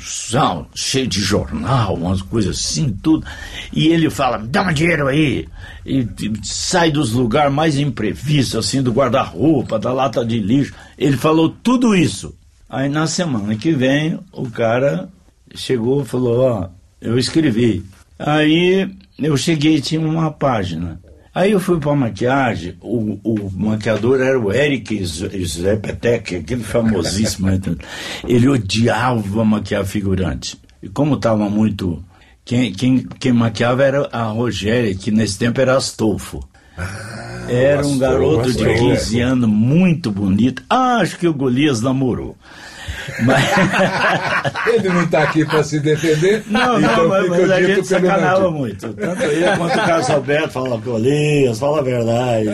[0.00, 3.26] sal, cheio de jornal, umas coisas assim, tudo.
[3.72, 5.46] E ele fala, dá um dinheiro aí.
[5.84, 10.74] E, e sai dos lugares mais imprevistos, assim, do guarda-roupa, da lata de lixo.
[10.96, 12.34] Ele falou tudo isso.
[12.68, 15.08] Aí na semana que vem, o cara
[15.54, 16.68] chegou e falou, ó,
[17.00, 17.84] eu escrevi.
[18.18, 21.00] Aí eu cheguei e tinha uma página.
[21.34, 27.46] Aí eu fui para maquiagem, o, o maquiador era o Eric Zepetek, aquele famosíssimo.
[27.48, 27.60] né?
[28.26, 30.58] Ele odiava maquiar figurante.
[30.82, 32.02] E como estava muito.
[32.44, 36.42] Quem, quem, quem maquiava era a Rogéria, que nesse tempo era Astolfo.
[37.48, 38.90] Era um Astolfo, garoto de Astolfo.
[38.96, 40.62] 15 anos, muito bonito.
[40.68, 42.36] Ah, acho que o Golias namorou.
[43.24, 43.44] Mas...
[44.66, 48.40] Ele não está aqui para se defender, Não, então não, mas, mas a gente sacanava
[48.40, 48.52] Nandinho.
[48.52, 48.92] muito.
[48.94, 52.48] Tanto ele quanto o Carlos Alberto fala Golias, fala a verdade.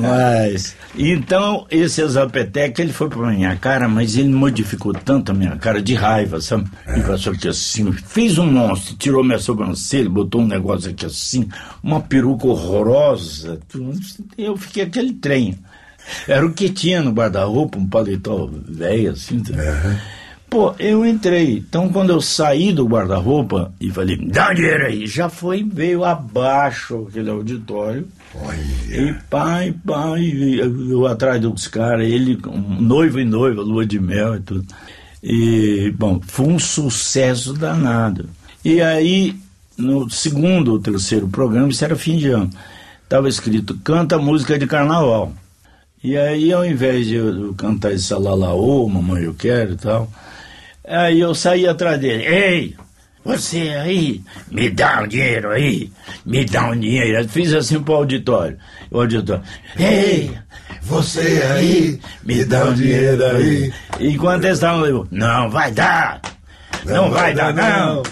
[0.00, 0.76] mas.
[0.98, 5.82] Então, esse Exapetec, ele foi pra minha cara, mas ele modificou tanto a minha cara
[5.82, 6.66] de raiva, sabe?
[6.88, 11.48] Ele passou aqui assim, fez um monstro, tirou minha sobrancelha, botou um negócio aqui assim,
[11.82, 13.58] uma peruca horrorosa.
[14.38, 15.58] Eu fiquei aquele trem.
[16.26, 19.40] Era o que tinha no guarda-roupa, um paletó velho assim.
[19.40, 19.52] tá?
[20.48, 21.58] Pô, eu entrei.
[21.58, 26.04] Então, quando eu saí do guarda-roupa e falei, dá um dinheiro aí, já foi, veio
[26.04, 28.06] abaixo aquele auditório.
[28.88, 30.24] E pai, pai,
[30.60, 34.66] eu, eu atrás dos caras, ele, um noivo e noiva, lua de mel e tudo.
[35.22, 38.28] E, bom, foi um sucesso danado.
[38.64, 39.34] E aí,
[39.76, 42.50] no segundo ou terceiro programa, isso era fim de ano,
[43.02, 45.32] estava escrito, canta música de carnaval.
[46.06, 50.08] E aí, ao invés de eu cantar esse lalaô, mamãe eu quero e tal,
[50.86, 52.24] aí eu saí atrás dele.
[52.24, 52.76] Ei,
[53.24, 55.90] você aí, me dá um dinheiro aí,
[56.24, 57.18] me dá um dinheiro.
[57.18, 58.56] Eu fiz assim pro auditório.
[58.88, 59.42] O auditório,
[59.76, 60.30] ei,
[60.80, 63.72] você aí, me dá um dinheiro aí.
[63.98, 66.20] Enquanto eles estavam, eu, não vai dar,
[66.84, 68.04] não, vai dar não.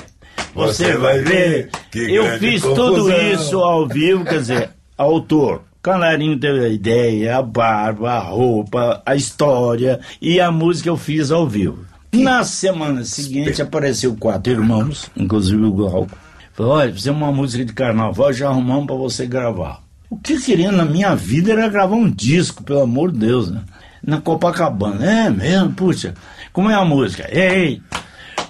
[0.53, 1.71] Você vai ver.
[1.95, 2.75] Eu fiz confusão.
[2.75, 5.63] tudo isso ao vivo, quer dizer, autor.
[5.85, 11.31] Canarinho teve a ideia, a barba, a roupa, a história e a música eu fiz
[11.31, 11.85] ao vivo.
[12.11, 16.17] Na semana seguinte apareceu quatro irmãos, inclusive o Glauco.
[16.55, 19.83] Falou, olha, fizemos uma música de carnaval, já arrumamos para você gravar.
[20.09, 23.51] O que eu queria na minha vida era gravar um disco, pelo amor de Deus,
[23.51, 23.61] né?
[24.03, 25.05] Na Copacabana.
[25.05, 26.15] É mesmo, puxa.
[26.51, 27.29] Como é a música?
[27.31, 27.83] Ei,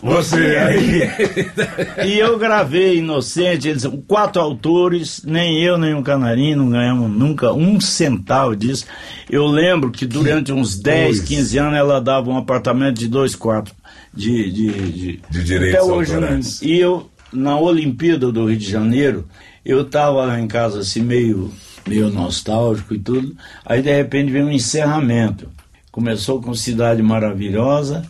[0.04, 0.56] você
[1.96, 2.06] aí.
[2.06, 7.10] e eu gravei Inocente, eles são quatro autores, nem eu nem o Canarinho não ganhamos
[7.10, 8.84] nunca um centavo disso.
[9.30, 13.72] Eu lembro que durante uns 10, 15 anos ela dava um apartamento de dois quartos
[14.12, 16.14] de, de, de, De direitos até hoje.
[16.14, 16.62] autorais.
[16.62, 19.26] E eu, na Olimpíada do Rio de Janeiro,
[19.64, 21.50] eu estava lá em casa assim meio,
[21.88, 23.34] meio nostálgico e tudo.
[23.64, 25.48] Aí de repente veio um encerramento.
[25.90, 28.04] Começou com Cidade Maravilhosa.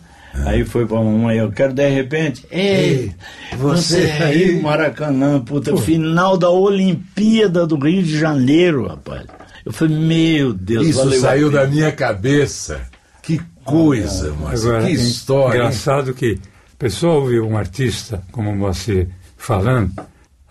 [0.45, 2.45] Aí foi pra mamãe, eu quero de repente.
[2.51, 3.11] Ei,
[3.57, 9.25] você aí, Maracanã, puta, final da Olimpíada do Rio de Janeiro, rapaz.
[9.65, 12.81] Eu falei, meu Deus, Isso saiu da minha cabeça.
[13.23, 14.67] Que coisa, Moacir.
[14.69, 15.57] Agora, Que é história.
[15.57, 15.61] hein?
[15.63, 16.39] Engraçado que
[16.73, 19.91] a pessoa ouve um artista como você falando,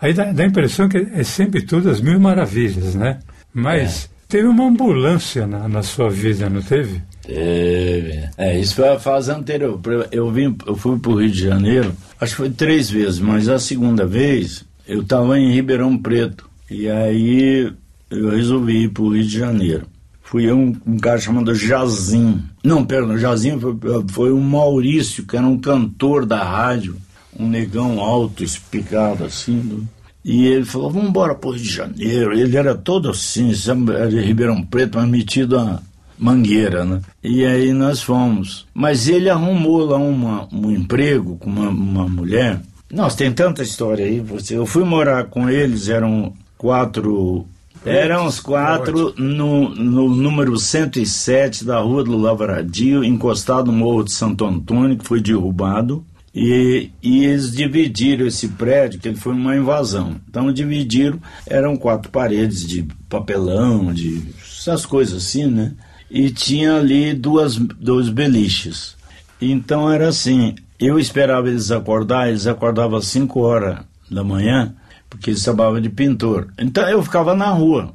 [0.01, 3.19] aí dá, dá a impressão que é sempre tudo as mil maravilhas, né?
[3.53, 7.01] Mas teve uma ambulância na, na sua vida, não teve?
[7.27, 8.29] Teve.
[8.37, 9.79] É, isso foi a fase anterior.
[10.11, 13.47] Eu, vim, eu fui para o Rio de Janeiro, acho que foi três vezes, mas
[13.49, 16.49] a segunda vez eu estava em Ribeirão Preto.
[16.69, 17.71] E aí
[18.09, 19.83] eu resolvi ir para o Rio de Janeiro.
[20.21, 22.41] Fui um, um cara chamado Jazim.
[22.63, 23.75] Não, perdão, Jazim foi,
[24.09, 26.95] foi o Maurício, que era um cantor da rádio,
[27.39, 29.59] um negão alto, espicado assim.
[29.59, 29.87] do-
[30.27, 32.33] e ele falou, vamos embora para o Rio de Janeiro.
[32.33, 35.79] Ele era todo assim, de Ribeirão Preto, mas metido a
[36.17, 37.01] mangueira, né?
[37.23, 38.67] E aí nós fomos.
[38.73, 42.61] Mas ele arrumou lá uma, um emprego com uma, uma mulher.
[42.91, 44.19] Nossa, tem tanta história aí.
[44.19, 47.45] Você, eu fui morar com eles, eram quatro.
[47.85, 54.11] Eram os quatro no, no número 107 da Rua do Lavradio, encostado no Morro de
[54.11, 56.03] Santo Antônio, que foi derrubado.
[56.33, 60.15] E, e eles dividiram esse prédio, que ele foi uma invasão.
[60.27, 65.73] Então dividiram, eram quatro paredes de papelão, de essas coisas assim, né?
[66.09, 68.95] E tinha ali duas, dois beliches.
[69.41, 74.75] Então era assim, eu esperava eles acordar, eles acordavam às 5 horas da manhã,
[75.09, 76.47] porque eles trabalhavam de pintor.
[76.57, 77.93] Então eu ficava na rua,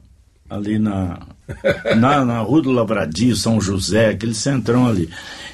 [0.48, 1.20] ali na,
[1.96, 5.08] na, na Rua do Lavradio, São José, aquele centrão ali.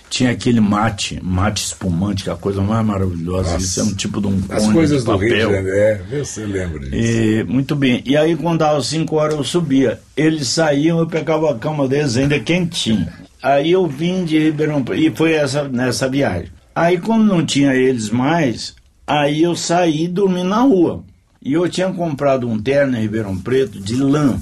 [0.09, 3.53] Tinha aquele mate, mate espumante, que é a coisa mais maravilhosa.
[3.53, 3.65] Nossa.
[3.65, 5.53] Isso é um tipo de um As cone coisas de do Rio de papel.
[5.53, 5.77] Janeiro.
[5.77, 6.95] É, você lembra disso.
[6.95, 8.03] E, muito bem.
[8.07, 10.01] E aí, quando dava 5 horas, eu subia.
[10.17, 13.13] Eles saíam, eu pegava a cama deles ainda quentinha.
[13.43, 15.03] Aí eu vim de Ribeirão Preto.
[15.03, 16.51] E foi essa, nessa viagem.
[16.75, 18.75] Aí, quando não tinha eles mais,
[19.07, 21.03] aí eu saí e dormi na rua.
[21.43, 24.39] E eu tinha comprado um terno em Ribeirão Preto de lã.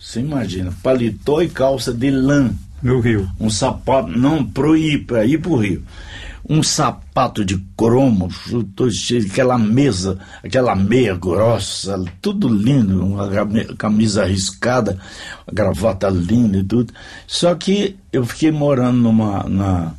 [0.00, 2.50] Você imagina, paletó e calça de lã
[2.82, 3.28] No Rio.
[3.40, 5.82] um sapato, não pro ir, para ir pro Rio.
[6.48, 8.28] Um sapato de cromo,
[8.90, 14.98] cheio, aquela mesa, aquela meia grossa, tudo lindo, uma cami- camisa arriscada,
[15.52, 16.94] gravata linda e tudo.
[17.26, 19.92] Só que eu fiquei morando numa, na,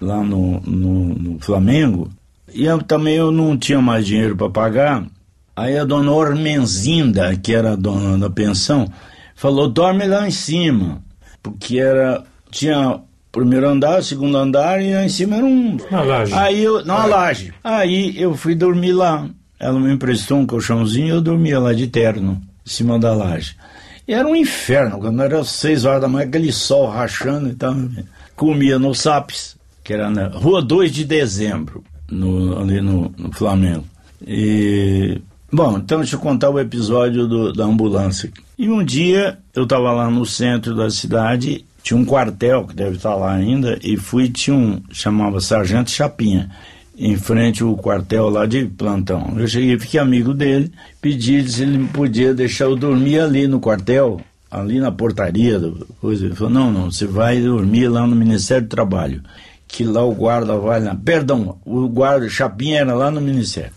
[0.00, 2.10] lá no, no, no Flamengo,
[2.52, 5.06] e eu, também eu não tinha mais dinheiro para pagar.
[5.56, 8.90] Aí a dona Ormenzinda, que era a dona da pensão,
[9.36, 11.00] falou: dorme lá em cima.
[11.44, 12.24] Porque era.
[12.50, 15.76] Tinha primeiro andar, segundo andar, e lá em cima era um.
[15.90, 16.32] Uma laje.
[16.34, 16.84] Aí eu.
[16.84, 17.52] Não, a laje.
[17.62, 19.28] Aí eu fui dormir lá.
[19.60, 23.56] Ela me emprestou um colchãozinho e eu dormia lá de terno, em cima da laje.
[24.06, 27.74] E era um inferno, quando era seis horas da manhã, aquele sol rachando e tal.
[28.36, 33.84] Comia no SAPS, que era na Rua 2 de Dezembro, no, ali no, no Flamengo.
[34.26, 35.20] E.
[35.54, 38.28] Bom, então deixa eu contar o episódio do- da ambulância.
[38.58, 42.96] E um dia eu estava lá no centro da cidade, tinha um quartel que deve
[42.96, 46.50] estar lá ainda, e fui, tinha um, chamava Sargento Chapinha,
[46.98, 49.34] em frente ao quartel lá de plantão.
[49.36, 54.20] Eu cheguei, fiquei amigo dele, pedi se ele podia deixar eu dormir ali no quartel,
[54.50, 56.26] ali na portaria, do- coisa.
[56.26, 59.22] Ele falou, não, não, você vai dormir lá no Ministério do Trabalho,
[59.68, 60.96] que lá o guarda vai lá.
[60.96, 63.70] Perdão, o guarda Chapinha era lá no Ministério.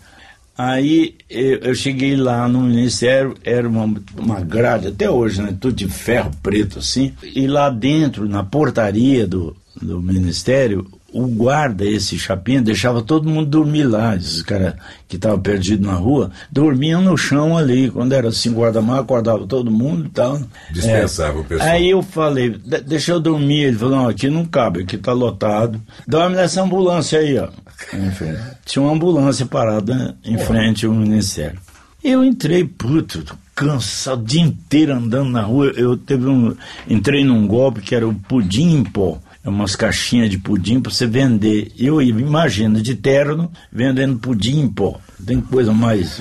[0.58, 5.54] Aí eu, eu cheguei lá no ministério, era uma, uma grade, até hoje, né?
[5.60, 7.12] Tudo de ferro preto assim.
[7.22, 13.48] E lá dentro, na portaria do, do ministério, o guarda, esse chapinha, deixava todo mundo
[13.48, 14.16] dormir lá.
[14.16, 14.74] Esses caras
[15.06, 17.88] que estavam perdidos na rua, dormiam no chão ali.
[17.90, 20.40] Quando era assim, guarda-mar, acordava todo mundo e tal.
[20.72, 21.40] Dispensava É.
[21.40, 21.68] o pessoal.
[21.70, 23.62] Aí eu falei, "De- deixa eu dormir.
[23.62, 25.80] Ele falou, não, aqui não cabe, aqui tá lotado.
[26.06, 27.48] Dorme nessa ambulância aí, ó.
[27.92, 31.58] Enfim, tinha uma ambulância parada em frente ao ministério.
[32.02, 35.72] Eu entrei, puto, cansado, o dia inteiro andando na rua.
[35.76, 36.54] Eu teve um,
[36.88, 39.20] entrei num golpe que era o pudim em pó.
[39.44, 41.72] umas caixinhas de pudim para você vender.
[41.76, 45.00] Eu imagino, de terno, vendendo pudim em pó.
[45.24, 46.20] Tem coisa mais.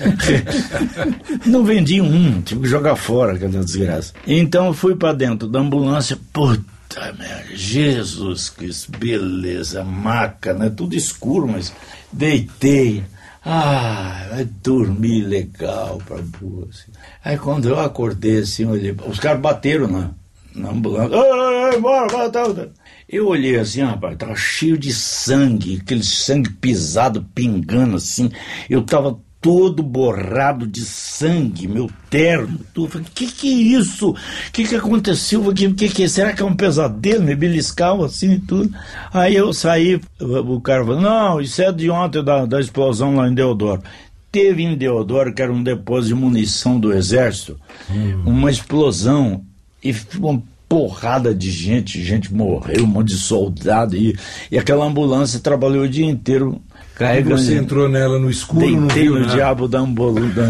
[1.46, 4.12] não vendi um, tive que jogar fora aquela desgraça.
[4.26, 10.70] Então eu fui para dentro da ambulância, puta merda, Jesus, que beleza, maca, né?
[10.70, 11.72] Tudo escuro, mas
[12.12, 13.04] deitei.
[13.44, 16.68] Ah, vai dormir legal pra boa.
[16.70, 16.92] Assim.
[17.24, 20.10] Aí quando eu acordei assim, olhei, os caras bateram na,
[20.54, 21.16] na ambulância.
[21.16, 22.68] Ai, bora, bora, tá, tá.
[23.08, 28.30] Eu olhei assim, rapaz, tava cheio de sangue, aquele sangue pisado, pingando assim.
[28.70, 32.92] Eu tava todo borrado de sangue, meu terno, tudo.
[32.92, 34.10] Falei, que que é isso?
[34.10, 34.16] O
[34.52, 35.44] que que aconteceu?
[35.44, 36.08] O que, que que é?
[36.08, 37.24] Será que é um pesadelo?
[37.24, 38.72] Me beliscava assim e tudo.
[39.12, 43.28] Aí eu saí, o cara falou, não, isso é de ontem da, da explosão lá
[43.28, 43.82] em Deodoro.
[44.30, 47.58] Teve em Deodoro, que era um depósito de munição do exército,
[47.90, 48.22] hum.
[48.24, 49.44] uma explosão
[49.82, 54.16] e uma porrada de gente, gente morreu, um monte de soldado, e,
[54.50, 56.62] e aquela ambulância trabalhou o dia inteiro
[56.94, 57.38] carregando.
[57.38, 60.42] Você entrou nela no escuro, Deitei não no diabo da ambulância.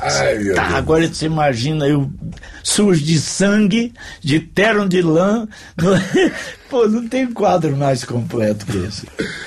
[0.00, 0.74] Ai, meu tá, Deus.
[0.74, 2.10] agora você imagina eu
[2.62, 5.46] sujo de sangue, de terno de lã.
[6.70, 9.06] Pô, não tem quadro mais completo que esse.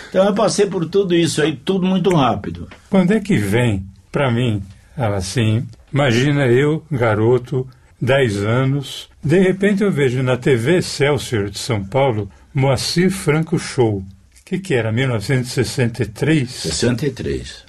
[0.09, 2.67] Então eu passei por tudo isso aí, tudo muito rápido.
[2.89, 4.61] Quando é que vem, para mim,
[4.95, 7.67] assim, imagina eu, garoto,
[7.99, 14.03] 10 anos, de repente eu vejo na TV Excelsior de São Paulo Moacir Franco Show.
[14.43, 14.91] O que, que era?
[14.91, 16.49] 1963?
[16.49, 17.63] 63.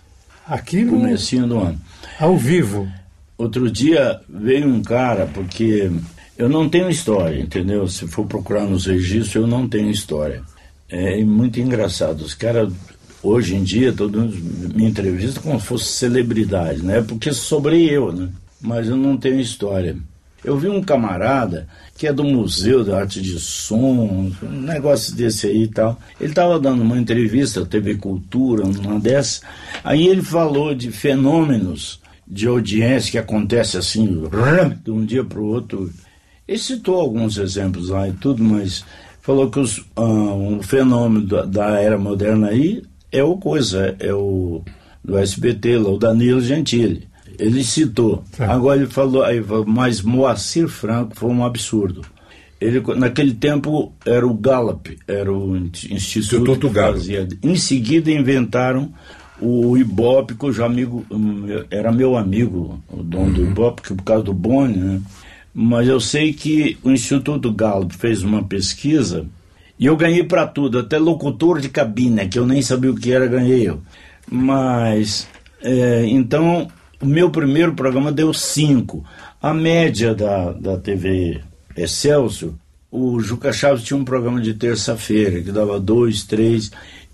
[0.44, 0.98] Aqui no.
[0.98, 1.80] Comecinho do ano.
[2.18, 2.90] Ao vivo.
[3.38, 5.88] Outro dia veio um cara, porque
[6.36, 7.86] eu não tenho história, entendeu?
[7.86, 10.42] Se for procurar nos registros, eu não tenho história.
[10.88, 12.22] É muito engraçado.
[12.22, 12.72] Os caras,
[13.22, 17.00] hoje em dia, todo mundo me entrevista como se fosse celebridade, né?
[17.02, 18.30] Porque sobrei eu, né?
[18.60, 19.96] Mas eu não tenho história.
[20.44, 25.46] Eu vi um camarada que é do Museu da Arte de Som, um negócio desse
[25.46, 25.98] aí e tal.
[26.20, 29.42] Ele estava dando uma entrevista, TV Cultura, uma dessas.
[29.82, 34.24] Aí ele falou de fenômenos de audiência que acontece assim,
[34.82, 35.90] de um dia para o outro.
[36.46, 38.84] Ele citou alguns exemplos lá e tudo, mas
[39.20, 44.62] falou que os, um fenômeno da, da, era moderna aí é o coisa, é o
[45.02, 47.06] do SBT, lá, o Danilo Gentili.
[47.38, 48.24] Ele citou.
[48.38, 48.44] É.
[48.44, 52.02] Agora ele falou, aí, mas Moacir Franco foi um absurdo.
[52.60, 57.28] Ele, naquele tempo era o Gallup, era o instituto que fazia.
[57.42, 58.92] Em seguida inventaram
[59.40, 61.04] o Ibope, cujo amigo
[61.70, 63.32] era meu amigo, o dono uhum.
[63.32, 65.02] do Ibope, por causa do Boni, né?
[65.52, 69.26] Mas eu sei que o Instituto Gallup fez uma pesquisa
[69.78, 73.12] e eu ganhei para tudo, até locutor de cabine, que eu nem sabia o que
[73.12, 73.80] era, ganhei eu.
[74.30, 75.28] Mas,
[75.62, 76.68] é, então,
[77.00, 79.04] o meu primeiro programa deu cinco.
[79.40, 81.40] A média da, da TV
[81.76, 82.52] Excelsior,
[82.90, 86.70] o Juca Chaves tinha um programa de terça-feira que dava dois, três.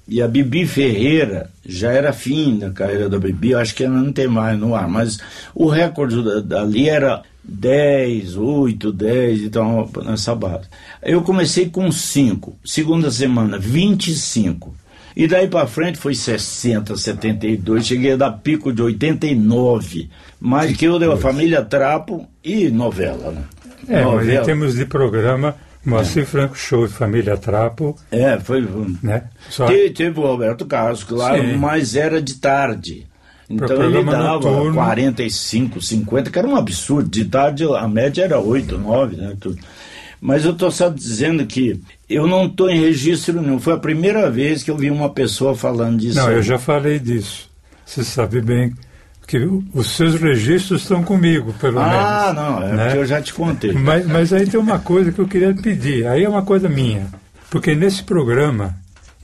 [0.06, 4.12] E a Bibi Ferreira já era fim da carreira da Bibi, acho que ela não
[4.12, 5.18] tem mais no ar, mas
[5.54, 10.68] o recorde dali era 10, 8, 10, então nessa base.
[11.02, 14.74] Eu comecei com 5, segunda semana, 25.
[15.20, 20.08] E daí para frente foi 60, 72, cheguei a dar pico de 89.
[20.40, 23.42] Mais que eu dei a família Trapo e novela, né?
[23.86, 24.40] É, novela.
[24.40, 25.54] em termos de programa,
[25.84, 26.24] Moacir é.
[26.24, 27.94] Franco Show e Família Trapo.
[28.10, 28.66] É, foi.
[29.02, 29.24] Né?
[29.50, 29.66] Só...
[29.66, 31.56] Teve, teve o Roberto Carlos, claro, Sim.
[31.56, 33.06] mas era de tarde.
[33.50, 34.72] Então ele dava noturno.
[34.72, 37.10] 45, 50, que era um absurdo.
[37.10, 39.36] De tarde a média era 8, 9, né?
[39.38, 39.58] Tudo.
[40.20, 43.58] Mas eu estou só dizendo que eu não estou em registro nenhum.
[43.58, 46.18] Foi a primeira vez que eu vi uma pessoa falando disso.
[46.18, 47.48] Não, eu já falei disso.
[47.86, 48.74] Você sabe bem
[49.26, 49.38] que
[49.72, 52.04] os seus registros estão comigo, pelo ah, menos.
[52.04, 52.84] Ah, não, é né?
[52.84, 53.72] porque eu já te contei.
[53.72, 56.06] Mas, mas aí tem uma coisa que eu queria pedir.
[56.06, 57.06] Aí é uma coisa minha.
[57.48, 58.74] Porque nesse programa,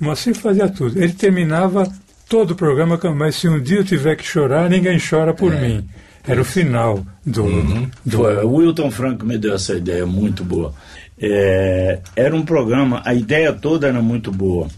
[0.00, 0.96] o Moacir fazia tudo.
[0.96, 1.92] Ele terminava
[2.28, 5.60] todo o programa, mas se um dia eu tiver que chorar, ninguém chora por é.
[5.60, 5.88] mim.
[6.26, 7.44] Era o final do.
[7.44, 7.90] Uhum.
[8.04, 8.16] do...
[8.18, 10.74] Foi, o Wilton Franco me deu essa ideia muito boa.
[11.18, 14.68] É, era um programa, a ideia toda era muito boa.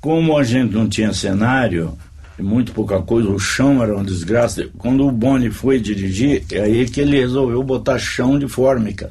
[0.00, 1.96] Como a gente não tinha cenário,
[2.38, 4.66] muito pouca coisa, o chão era uma desgraça.
[4.78, 9.10] Quando o Boni foi dirigir, é aí que ele resolveu botar chão de fórmica.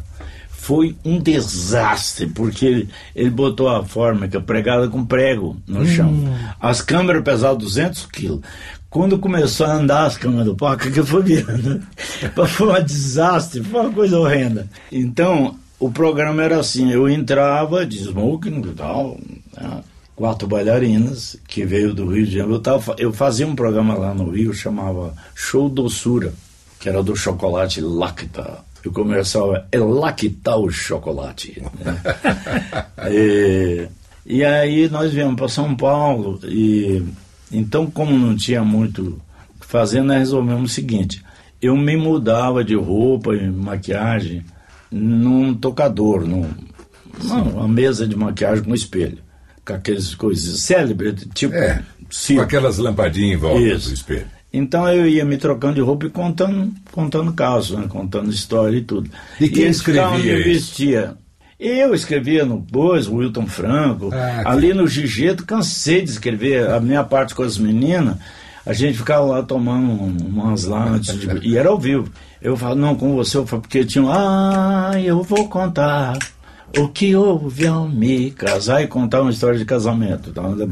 [0.50, 6.10] Foi um desastre, porque ele, ele botou a fórmica pregada com prego no chão.
[6.10, 6.36] Hum.
[6.60, 8.42] As câmeras pesavam 200 quilos.
[8.92, 11.82] Quando começou a andar as câmeras do parque, que foi virando.
[12.46, 14.70] foi um desastre, foi uma coisa horrenda.
[14.92, 19.18] Então, o programa era assim, eu entrava de smoking e tal,
[19.56, 19.82] né,
[20.14, 22.56] quatro bailarinas, que veio do Rio de Janeiro.
[22.56, 26.34] Eu, tava, eu fazia um programa lá no Rio, chamava Show Doçura,
[26.78, 28.60] que era do chocolate Lacta.
[28.84, 29.80] E o comercial é, é
[30.44, 31.64] tá o chocolate.
[31.80, 32.02] né?
[33.10, 33.88] e,
[34.26, 37.06] e aí nós viemos para São Paulo e
[37.52, 39.22] então como não tinha muito
[39.56, 41.24] o que fazer, nós resolvemos o seguinte,
[41.62, 44.44] eu me mudava de roupa e maquiagem
[44.92, 46.50] num tocador, num,
[47.24, 49.20] uma, mesa de maquiagem com espelho,
[49.66, 51.84] com aquelas coisas célebres, tipo É,
[52.36, 53.90] com aquelas lampadinhas em volta Isso.
[53.90, 54.28] do espelho.
[54.54, 57.86] Então eu ia me trocando de roupa e contando, contando casos, né?
[57.88, 59.10] contando história e tudo.
[59.40, 60.50] E quem ficavam escrevia me isso?
[60.50, 61.16] vestia.
[61.64, 64.10] Eu escrevia no Boas, Wilton Franco.
[64.12, 66.68] Ah, que- ali no Gigeto, cansei de escrever.
[66.72, 68.16] A minha parte com as meninas,
[68.66, 71.48] a gente ficava lá tomando um- umas lá antes de.
[71.48, 72.10] E era ao vivo.
[72.42, 74.10] Eu falo, não, com você, eu falo, porque tinha um.
[74.12, 76.18] Ah, eu vou contar.
[76.80, 80.32] O que houve ao me casar e contar uma história de casamento.
[80.32, 80.42] Tá?
[80.42, 80.68] Bom.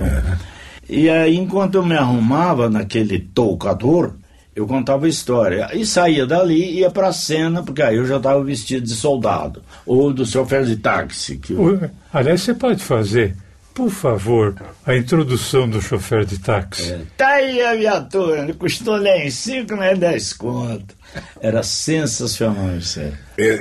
[0.90, 4.14] E aí, enquanto eu me arrumava naquele toucador,
[4.56, 5.70] eu contava a história.
[5.74, 9.62] E saía dali e ia pra cena, porque aí eu já estava vestido de soldado.
[9.86, 11.38] Ou do chofer de táxi.
[11.38, 13.36] Que eu- Aliás, você pode fazer,
[13.80, 14.56] por favor,
[14.86, 16.98] a introdução do chofer de táxi.
[17.16, 20.94] Tá aí a viatura, não custou nem 5 nem 10 conto.
[21.40, 23.14] Era sensacional isso aí.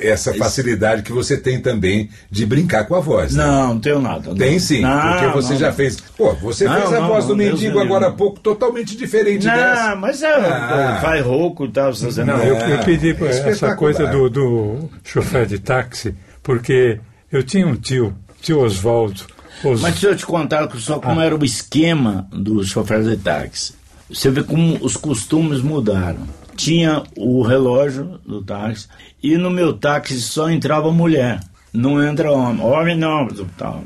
[0.03, 3.33] Essa facilidade que você tem também de brincar com a voz.
[3.33, 3.45] né?
[3.45, 4.35] Não, não tenho nada.
[4.35, 4.59] Tem não.
[4.59, 5.75] sim, Não, porque você não, já não.
[5.77, 5.97] fez.
[6.17, 9.47] Pô, você Não, fez a não, voz do mendigo me agora há pouco, totalmente diferente
[9.47, 9.95] Não, dessa.
[9.95, 10.99] mas é, Ah.
[11.01, 11.95] faz rouco e tal.
[11.95, 16.13] Você Não, não, eu, É, eu pedi é essa coisa do, do chofer de táxi,
[16.43, 16.99] porque
[17.31, 18.13] eu tinha um tio,
[18.43, 19.38] tio Oswaldo.
[19.65, 21.01] Mas deixa eu te contar só Ah.
[21.01, 23.75] como era o esquema dos choferes de táxi.
[24.09, 26.27] Você vê como os costumes mudaram.
[26.57, 28.87] Tinha o relógio do táxi
[29.23, 31.41] e no meu táxi só entrava mulher.
[31.73, 32.65] Não entra homem.
[32.65, 33.29] Homem não.
[33.57, 33.85] Tal.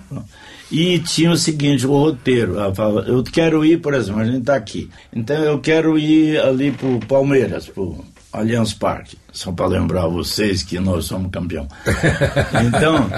[0.70, 2.59] E tinha o seguinte, o roteiro.
[2.59, 4.89] Ela falava, eu quero ir, por exemplo, a gente está aqui.
[5.14, 8.03] Então eu quero ir ali pro Palmeiras, pro
[8.33, 9.18] Allianz Parque.
[9.33, 11.66] Só para lembrar vocês que nós somos campeão.
[12.66, 13.11] Então,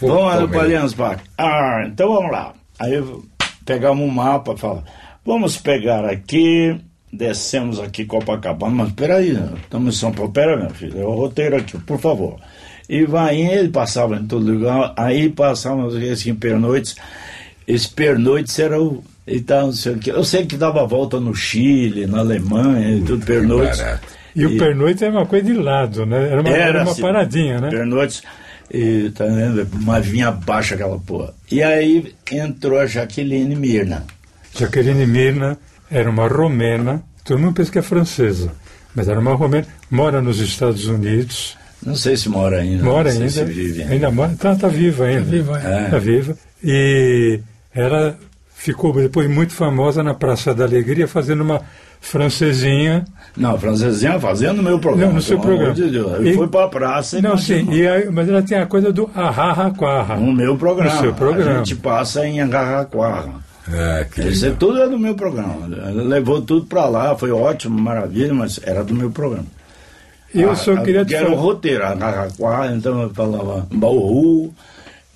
[0.00, 0.60] vamos no Palmeiras.
[0.60, 1.24] Allianz Parque.
[1.36, 2.54] Ah, então vamos lá.
[2.78, 3.02] Aí
[3.64, 4.84] pegamos um mapa e fala,
[5.24, 6.80] vamos pegar aqui,
[7.12, 11.56] descemos aqui Copacabana, mas peraí, estamos em São Paulo, pera meu filho, é o roteiro
[11.56, 12.38] aqui, por favor.
[12.88, 16.96] E vai ele passava em todo lugar, aí passávamos assim, pernoites,
[17.66, 19.04] esse pernoites era o...
[19.26, 20.10] E tal, não sei o quê.
[20.10, 23.78] Eu sei que dava volta no Chile, na Alemanha, e tudo, pernoites.
[24.34, 24.54] Barato.
[24.54, 26.28] E o pernoite era uma coisa de lado, né?
[26.30, 27.70] Era uma, era uma assim, paradinha, né?
[27.70, 28.22] Pernoites,
[28.70, 29.66] e, tá vendo?
[29.82, 31.34] Mas vinha abaixo aquela porra.
[31.50, 34.04] E aí entrou a Jaqueline Mirna.
[34.56, 35.58] Jaqueline Mirna
[35.90, 38.52] era uma romena, todo mundo pensa que é francesa,
[38.94, 42.82] mas era uma romena, mora nos Estados Unidos, Não sei se mora ainda.
[42.82, 43.94] mora não ainda, Se vive ainda.
[43.94, 45.24] ainda mora, tá, tá viva ainda.
[45.24, 45.88] Tá viva, é.
[45.88, 46.36] Tá viva.
[46.62, 47.40] E
[47.74, 48.18] ela
[48.54, 51.62] ficou depois muito famosa na Praça da Alegria fazendo uma
[52.00, 53.04] francesinha.
[53.36, 55.08] Não, a francesinha fazendo o meu programa.
[55.08, 55.74] Não, no seu programa.
[55.74, 56.12] de Deus.
[56.14, 58.92] Eu E- fui pra praça e Não, sim, e aí- mas ela tem a coisa
[58.92, 60.16] do arrarraquarra.
[60.16, 60.92] No meu programa.
[60.94, 61.50] No seu programa.
[61.52, 63.30] A gente passa em Angarraquara.
[63.70, 64.58] Ah, que Isso é legal.
[64.58, 65.68] tudo é do meu programa.
[65.76, 69.44] Ela levou tudo pra lá, foi ótimo, maravilha, mas era do meu programa.
[70.34, 74.52] Eu Ah, só queria te era o falar roteiro, Angarraquara, então eu falava Bauru,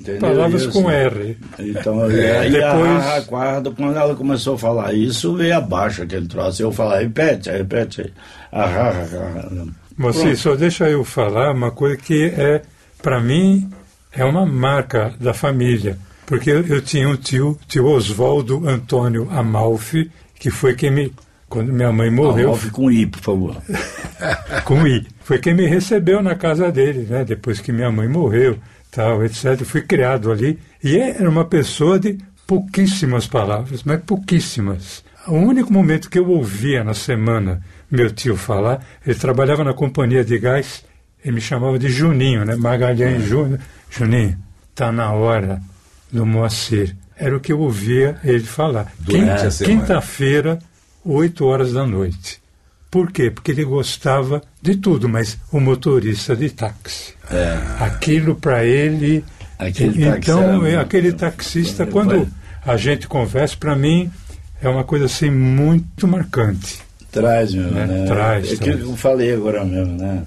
[0.03, 0.21] entendeu?
[0.21, 1.39] palavras E com R.
[1.59, 6.03] Então, É, e aí depois- a Arraquara, quando ela começou a falar isso, veio abaixo
[6.03, 6.63] aquele troço.
[6.63, 8.13] Eu falava, repete, repete.
[8.51, 9.67] Arraquara.
[9.97, 12.63] Moacir, só deixa eu falar uma coisa que é,
[13.03, 13.71] para mim,
[14.13, 15.97] é uma marca da família.
[16.27, 21.13] Porque eu, eu tinha um tio, tio Oswaldo Antônio Amalfi, que foi quem me.
[21.49, 23.57] Quando minha mãe morreu, Alve com I, por favor.
[24.65, 27.25] com I, foi quem me recebeu na casa dele, né?
[27.25, 28.57] Depois que minha mãe morreu,
[28.93, 29.59] tal, etc.
[29.59, 30.61] Eu fui criado ali.
[30.85, 35.03] E era uma pessoa de pouquíssimas palavras, mas pouquíssimas.
[35.27, 40.25] O único momento que eu ouvia na semana meu tio falar, ele trabalhava na companhia
[40.25, 40.85] de gás,
[41.25, 42.57] ele me chamava de Juninho, né?
[42.57, 43.61] Magalhães Júnior.
[43.91, 44.37] Juninho,
[44.75, 45.61] tá na hora
[46.11, 46.97] do Moacir.
[47.17, 48.93] Era o que eu ouvia ele falar.
[49.65, 50.59] Quinta-feira,
[51.05, 52.42] 8 horas da noite.
[52.93, 53.31] Por quê?
[53.31, 57.15] Porque ele gostava de tudo, mas o motorista de táxi.
[57.81, 59.25] Aquilo para ele.
[59.59, 59.69] É.
[59.69, 62.29] Aquele táxi então, é, muito- aquele taxista, quando
[62.67, 64.11] a gente conversa, para mim,
[64.61, 66.81] é uma coisa assim muito marcante.
[67.11, 67.87] Traz, meu, Né?
[67.87, 68.05] né?
[68.07, 70.23] Traz, É que eu falei agora mesmo, né?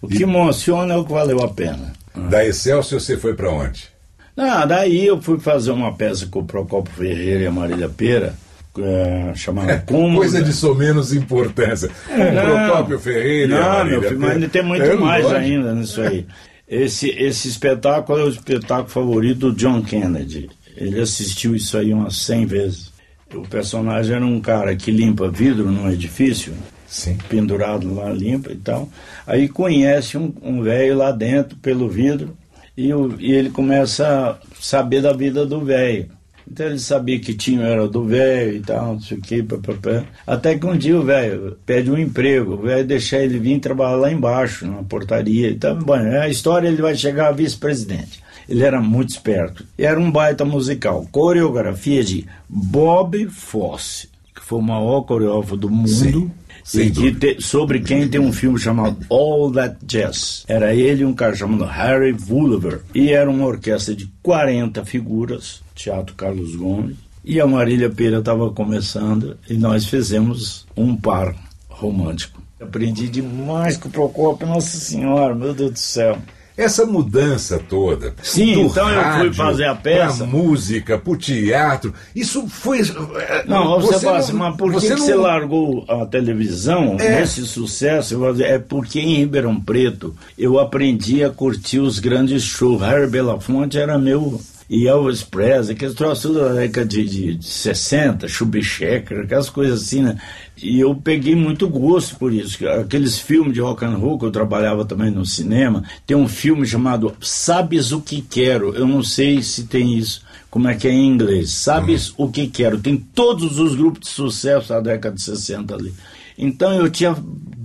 [0.00, 1.92] O que emociona é o que valeu a pena.
[2.30, 3.88] Da Excelsior você foi pra onde?
[4.36, 8.34] Ah, daí eu fui fazer uma peça com o Procopio Ferreira e a Marília Pera,
[8.78, 10.18] é, chamada Como...
[10.18, 11.88] Coisa de só menos importância.
[12.08, 13.58] O Procópio Ferreira.
[13.58, 15.40] Não, Marília meu filho, mas ainda tem muito É mais lógico.
[15.40, 16.26] ainda nisso aí.
[16.68, 20.50] Esse, esse espetáculo é o espetáculo favorito do John Kennedy.
[20.76, 22.92] Ele assistiu isso aí umas 100 vezes.
[23.34, 26.54] O personagem era um cara que limpa vidro num edifício
[26.86, 27.18] Sim.
[27.28, 28.88] pendurado lá limpo e tal.
[29.26, 32.36] Aí conhece um, um velho lá dentro pelo vidro
[32.76, 36.08] e, o, e ele começa a saber da vida do velho.
[36.50, 40.04] Então ele sabia que tinha era do velho e tal, não sei o que, papapá.
[40.26, 43.96] Até que um dia o velho pede um emprego, o velho deixa ele vir trabalhar
[43.96, 45.76] lá embaixo, na portaria e tal.
[45.76, 48.22] Bom, a história ele vai chegar a vice-presidente.
[48.48, 49.64] Ele era muito esperto.
[49.76, 51.06] Era um baita musical.
[51.12, 54.07] Coreografia de Bob Fosse,
[54.48, 55.88] foi o maior coreógrafo do mundo.
[55.88, 56.30] Sim,
[56.64, 57.34] sem e que dúvida.
[57.34, 60.44] te- sobre quem tem um filme chamado All That Jazz.
[60.48, 62.80] Era ele e um cara chamado Harry Wolver.
[62.94, 66.96] E era uma orquestra de 40 figuras, Teatro Carlos Gomes.
[67.24, 71.34] E a Marília Pera estava começando e nós fizemos um par
[71.68, 72.42] romântico.
[72.60, 76.18] Aprendi demais com o Procopio, Nossa Senhora, meu Deus do céu.
[76.58, 78.12] Essa mudança toda.
[78.22, 80.18] Sim, então eu fui rádio fazer a peça.
[80.18, 81.94] Pra música, pro teatro.
[82.16, 82.80] Isso foi.
[82.80, 86.04] eh, Não, você, fala não- assim, mas por que você que não- você largou a
[86.04, 87.20] televisão É.
[87.20, 88.18] nesse sucesso?
[88.42, 92.80] É porque em Ribeirão Preto eu aprendi a curtir os grandes shows.
[92.82, 94.40] Harry Belafonte era meu.
[94.68, 100.02] E Elvis Presley, aqueles troços da década de, de, de 60, Chubishecker, aquelas coisas assim,
[100.02, 100.18] né?
[100.62, 102.68] E eu peguei muito gosto por isso.
[102.68, 106.66] Aqueles filmes de rock and roll que eu trabalhava também no cinema, tem um filme
[106.66, 108.74] chamado Sabes o que Quero.
[108.74, 111.52] Eu não sei se tem isso como é que é em inglês.
[111.52, 112.78] Sabes o que quero?
[112.78, 115.94] Tem todos os grupos de sucesso da década de 60 ali.
[116.36, 117.16] Então eu tinha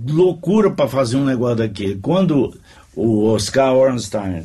[0.06, 1.96] loucura para fazer um negócio daquele.
[1.96, 2.54] Quando
[2.94, 4.44] o Oscar Ornstein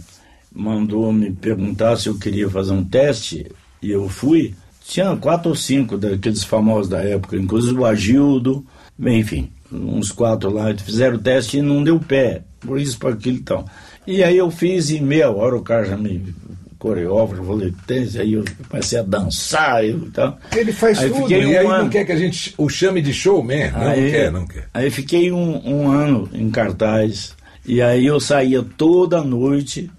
[0.53, 3.45] mandou me perguntar se eu queria fazer um teste,
[3.81, 4.53] e eu fui,
[4.85, 8.65] tinha quatro ou cinco daqueles famosos da época, inclusive o Agildo,
[8.97, 13.13] bem, enfim, uns quatro lá, fizeram o teste e não deu pé, por isso, por
[13.13, 13.65] aquilo e tal.
[14.07, 16.33] E aí eu fiz e meia hora o cara já me
[16.79, 17.73] coreógrafo, falei,
[18.19, 20.39] aí eu comecei a dançar e tal.
[20.55, 21.31] Ele faz Aí tudo.
[21.31, 23.69] E um aí ano- não quer que a gente o chame de showman.
[23.71, 24.67] Não Aí- quer, não quer.
[24.73, 27.35] Aí fiquei um, um ano em cartaz.
[27.65, 29.91] E aí eu saía toda noite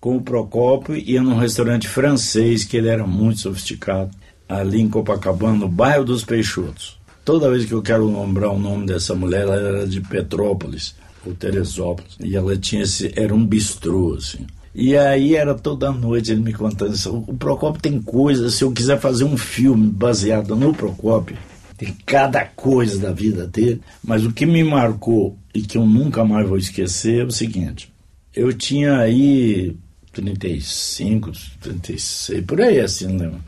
[0.00, 4.10] com o Procópio, ia num restaurante francês, que ele era muito sofisticado,
[4.48, 6.98] ali em Copacabana, no bairro dos Peixotos.
[7.24, 10.94] Toda vez que eu quero lembrar o nome dessa mulher, ela era de Petrópolis,
[11.26, 12.16] ou Teresópolis.
[12.20, 13.12] E ela tinha esse.
[13.14, 14.46] Era um bistrô, assim.
[14.74, 17.24] E aí era toda noite ele me contando isso.
[17.26, 21.36] O Procópio tem coisas, se eu quiser fazer um filme baseado no Procópio,
[21.76, 26.24] tem cada coisa da vida dele, mas o que me marcou e que eu nunca
[26.24, 27.92] mais vou esquecer é o seguinte:
[28.34, 29.76] eu tinha aí
[30.18, 33.40] 35, 36, por aí assim, não lembro.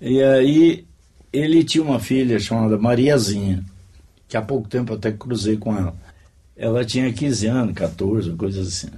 [0.00, 0.84] E aí
[1.32, 3.64] ele tinha uma filha chamada Mariazinha,
[4.28, 5.94] que há pouco tempo até cruzei com ela.
[6.56, 8.88] Ela tinha 15 anos, 14, coisas assim.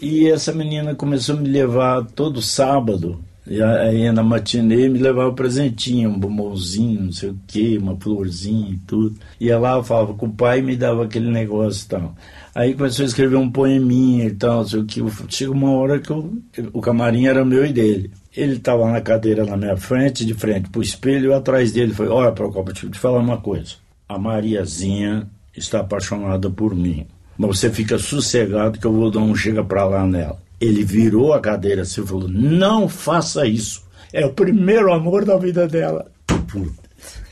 [0.00, 5.32] E essa menina começou a me levar todo sábado, e aí na matinê me levava
[5.32, 9.16] presentinho, um bombonzinho, não sei o quê, uma florzinha e tudo.
[9.40, 12.14] Ia lá, eu falava com o pai e me dava aquele negócio e tal.
[12.54, 15.02] Aí começou a escrever um poeminha e tal, não sei o que.
[15.28, 16.32] Chega uma hora que eu,
[16.72, 18.10] o camarim era meu e dele.
[18.36, 22.08] Ele estava na cadeira na minha frente, de frente pro espelho, e atrás dele foi:
[22.08, 23.74] Olha, Procopio, deixa eu te falar uma coisa.
[24.08, 25.26] A Mariazinha
[25.56, 27.06] está apaixonada por mim.
[27.38, 30.38] Mas você fica sossegado que eu vou dar um chega pra lá nela.
[30.60, 33.82] Ele virou a cadeira assim e falou: Não faça isso.
[34.12, 36.10] É o primeiro amor da vida dela.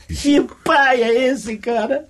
[0.07, 2.05] Que pai é esse, cara?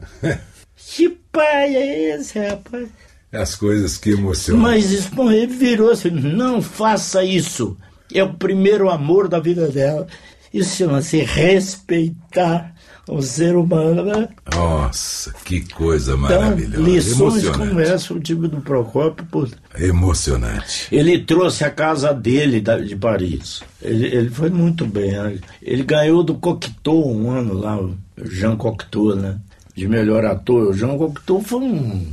[0.76, 2.88] Que pai é esse, rapaz?
[3.32, 4.61] As coisas que emocionam.
[4.61, 5.11] Mas isso,
[5.49, 7.78] virou assim: Não faça isso.
[8.13, 10.07] É o primeiro amor da vida dela.
[10.53, 12.74] Isso chama-se respeitar
[13.10, 14.30] o ser humano, né?
[14.53, 16.82] Nossa, que coisa Então, maravilhosa.
[16.84, 19.47] lições como essa, o tipo do Procópio, pô,
[19.78, 20.88] Emocionante.
[20.91, 23.62] ele trouxe a casa dele da- de Paris.
[23.82, 25.12] Ele, ele foi muito bem.
[25.12, 25.38] né?
[25.62, 27.95] Ele ganhou do Cocteau um ano lá, o
[28.26, 29.38] Jean Cocteau, né?
[29.76, 30.70] De melhor ator.
[30.70, 32.05] O Jean Cocteau foi um.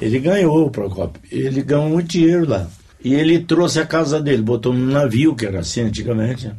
[0.00, 1.20] Ele ganhou o Procópio.
[1.30, 2.66] Ele ganhou muito dinheiro lá.
[3.02, 6.46] E ele trouxe a casa dele, botou num navio, que era assim antigamente.
[6.48, 6.54] né?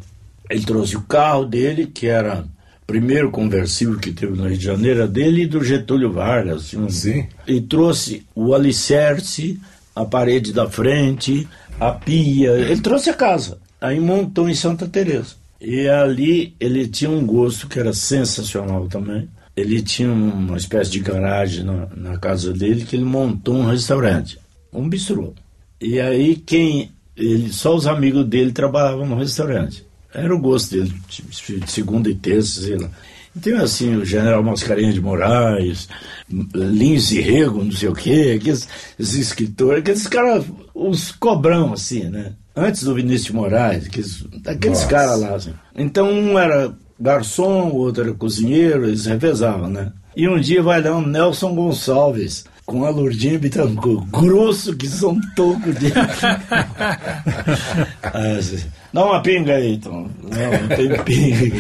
[0.50, 2.44] Ele trouxe o carro dele, que era
[2.90, 6.74] primeiro conversível que teve no Rio de Janeiro, era dele e do Getúlio Vargas.
[6.74, 7.28] assim, Sim.
[7.48, 9.60] e trouxe o alicerce,
[9.96, 11.48] a parede da frente,
[11.80, 12.50] a pia.
[12.50, 13.60] Ele trouxe a casa.
[13.80, 15.36] Aí montou em Santa Teresa.
[15.62, 19.30] E ali ele tinha um gosto que era sensacional também.
[19.56, 24.40] Ele tinha uma espécie de garagem na, na casa dele que ele montou um restaurante,
[24.74, 25.36] um bistrô.
[25.80, 29.86] E aí quem ele só os amigos dele trabalhavam no restaurante.
[30.14, 32.90] Era o gosto dele, de segunda e terça, sei lá.
[33.36, 35.88] Então, assim, o general Mascarenhas de Moraes,
[36.30, 42.06] Lins e Rego, não sei o quê, aqueles esses escritores, aqueles caras, os cobrão, assim,
[42.06, 42.34] né?
[42.56, 45.54] Antes do Vinícius de Moraes, aqueles, aqueles caras lá, assim.
[45.76, 49.94] Então, um era garçom, o outro era cozinheiro, eles revezavam, né?
[50.16, 55.20] E um dia vai dar um Nelson Gonçalves com a Lourdinha Bittencourt, grosso que são
[55.36, 55.94] toco de.
[58.38, 60.10] assim, Dá uma pinga aí, Tom.
[60.24, 61.56] Não, não tem pinga.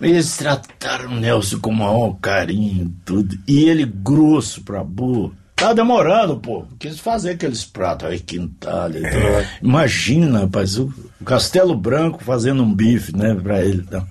[0.00, 3.36] Eles trataram o Nelson com o maior carinho, tudo.
[3.46, 5.34] E ele grosso pra burro.
[5.54, 6.64] Tá demorando, pô.
[6.78, 9.46] Quis fazer aqueles pratos aí, quintal é.
[9.62, 10.90] Imagina, rapaz, o
[11.24, 13.84] Castelo Branco fazendo um bife, né, pra ele.
[13.86, 14.06] Então.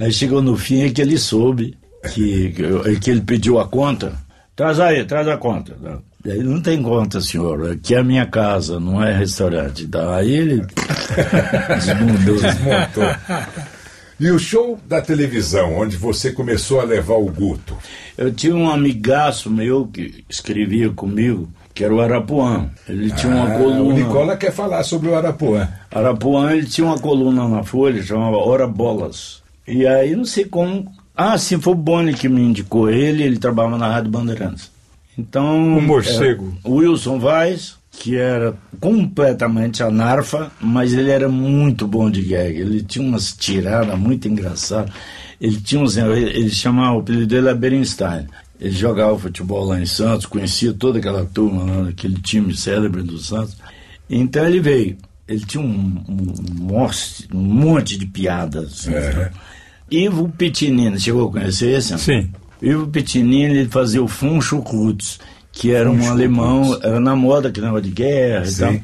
[0.00, 1.78] Aí chegou no fim é que ele soube
[2.12, 4.12] que, que, que ele pediu a conta.
[4.56, 5.76] Traz aí, traz a conta.
[6.24, 7.70] Não tem conta, senhor.
[7.70, 9.86] Aqui é a minha casa, não é restaurante.
[9.86, 10.66] Daí ele
[11.74, 12.36] desmundou.
[12.36, 13.04] Desmontou.
[14.20, 17.76] E o show da televisão, onde você começou a levar o Guto?
[18.16, 22.68] Eu tinha um amigaço meu que escrevia comigo, que era o Arapuã.
[22.88, 23.80] Ele tinha uma Ah, coluna.
[23.82, 25.68] O Nicola quer falar sobre o Arapuã.
[25.88, 29.40] Arapuã, ele tinha uma coluna na Folha, chamava Hora Bolas.
[29.68, 30.90] E aí, não sei como.
[31.16, 34.68] Ah, sim, foi o Boni que me indicou ele, ele trabalhava na Rádio Bandeirantes.
[35.18, 35.78] Então.
[35.78, 36.56] O morcego.
[36.64, 42.56] é, o Wilson Vaz, que era completamente anarfa, mas ele era muito bom de gag.
[42.56, 44.92] Ele tinha umas tiradas muito engraçadas.
[45.40, 45.96] Ele tinha uns.
[45.96, 48.26] Ele, ele chamava, o apelido dele era Berenstein.
[48.60, 53.18] Ele jogava futebol lá em Santos, conhecia toda aquela turma lá, aquele time célebre do
[53.18, 53.56] Santos.
[54.08, 54.96] Então ele veio.
[55.26, 58.64] Ele tinha um, um, monte, um monte de piadas.
[58.64, 59.30] assim, sabe?
[59.90, 61.92] Ivo Pitinini, chegou a conhecer esse?
[61.92, 61.98] não?
[62.60, 62.66] Sim.
[62.66, 65.18] Ivo Pitinini fazia o Funchukrutz,
[65.52, 68.60] que era um alemão, era na moda que negócio de guerra e Sim.
[68.60, 68.74] tal.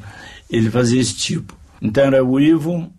[0.49, 1.55] Ele fazia esse tipo.
[1.81, 2.91] Então era o Ivo,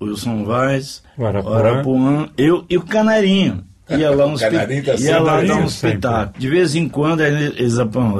[0.00, 1.58] o Wilson Vaz, O Arapuã.
[1.58, 3.64] Arapuã, eu e o Canarinho.
[3.90, 5.96] Ia lá, uns O Canarinho tá ia lá dar sempre.
[5.96, 6.40] pitacos.
[6.40, 7.74] De vez em quando eles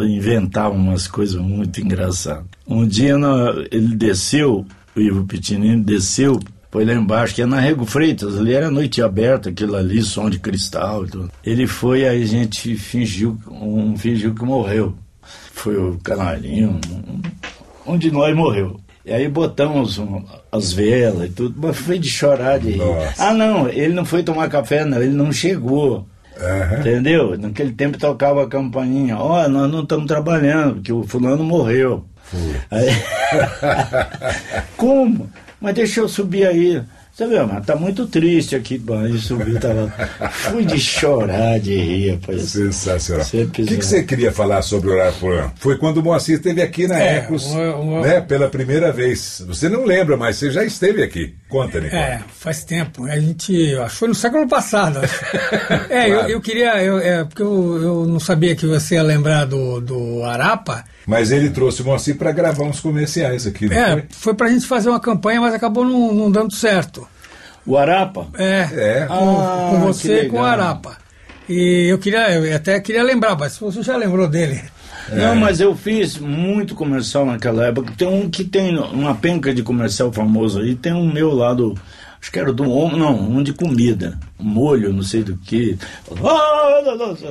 [0.08, 2.44] inventavam umas coisas muito engraçadas.
[2.66, 3.14] Um dia
[3.70, 6.38] ele desceu, o Ivo Pitinini desceu,
[6.72, 10.28] foi lá embaixo, que é na Rego Freitas, ali era noite aberta, aquilo ali, som
[10.28, 11.30] de cristal e tudo.
[11.44, 14.94] Ele foi, aí a gente fingiu, um fingiu que morreu.
[15.52, 16.80] Foi o Canarinho,
[17.86, 18.80] um, um de nós morreu.
[19.04, 22.80] E aí botamos um- as velas e tudo, mas foi de chorar de rir.
[23.18, 26.06] Ah, não, ele não foi tomar café, não, ele não chegou.
[26.40, 26.78] Aham.
[26.80, 27.38] Entendeu?
[27.38, 32.04] Naquele tempo tocava a campainha, ó, nós não estamos trabalhando, porque o fulano morreu.
[32.70, 32.88] Aí-
[34.76, 35.28] Como?
[35.62, 36.82] Mas deixa eu subir aí.
[37.14, 38.78] Você vê, mas tá muito triste aqui.
[38.78, 39.92] Bom, aí subi, tava.
[40.30, 42.40] Fui de chorar, de rir, rapaz.
[42.42, 43.20] Sensacional.
[43.26, 45.52] Esse O que, que você queria falar sobre o Arapuã?
[45.56, 49.44] Foi quando o Moacir esteve aqui na É, Ecos, uma- uma- né, pela primeira vez.
[49.46, 51.34] Você não lembra, mas você já esteve aqui.
[51.50, 52.00] Conta, Nicola.
[52.02, 53.04] É, faz tempo.
[53.04, 55.00] A gente, acho que foi no século passado.
[55.00, 55.24] acho.
[55.90, 56.30] é, eu, Claro.
[56.30, 60.24] eu queria, eu, é, porque eu, eu não sabia que você ia lembrar do, do
[60.24, 60.82] Arapa.
[61.06, 64.04] Mas ele trouxe o Moacir para gravar uns comerciais aqui, não É, foi?
[64.10, 67.06] foi pra gente fazer uma campanha, mas acabou não, não dando certo.
[67.66, 68.26] O Arapa?
[68.38, 68.68] É,
[69.02, 69.06] É.
[69.06, 70.44] com, Ah, com você e com o.
[70.44, 70.96] Arapa.
[71.48, 74.60] E eu queria, eu até queria lembrar, mas você já lembrou dele.
[75.12, 77.92] Não, mas eu fiz muito comercial naquela época.
[77.98, 80.74] Tem um que tem uma penca de comercial famoso aí.
[80.76, 81.76] Tem um meu lá do.
[82.22, 84.16] Acho que era do homem, não, um de comida.
[84.38, 85.76] Um molho, não sei do que.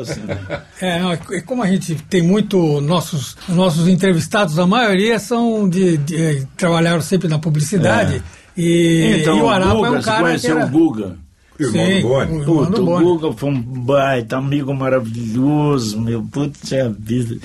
[0.01, 0.61] Assim, né?
[0.81, 1.15] É, não,
[1.45, 7.29] como a gente tem muito, nossos, nossos entrevistados, a maioria são de, de- trabalharam sempre
[7.29, 8.21] na publicidade.
[8.57, 10.65] E, Então, e o Arapa Guga, é um você cara que conheceu era...
[10.65, 11.15] o Guga?
[11.57, 12.45] Irmão do Boni.
[12.45, 13.05] Puta, o Boni.
[13.05, 17.37] Guga foi um baita amigo maravilhoso, meu puta vida.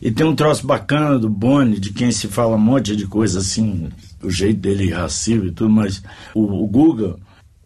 [0.00, 3.40] E tem um troço bacana do Boni, de quem se fala um monte de coisa
[3.40, 3.88] assim,
[4.24, 6.02] o jeito dele irracível e tudo, mas
[6.34, 7.16] o, o Guga,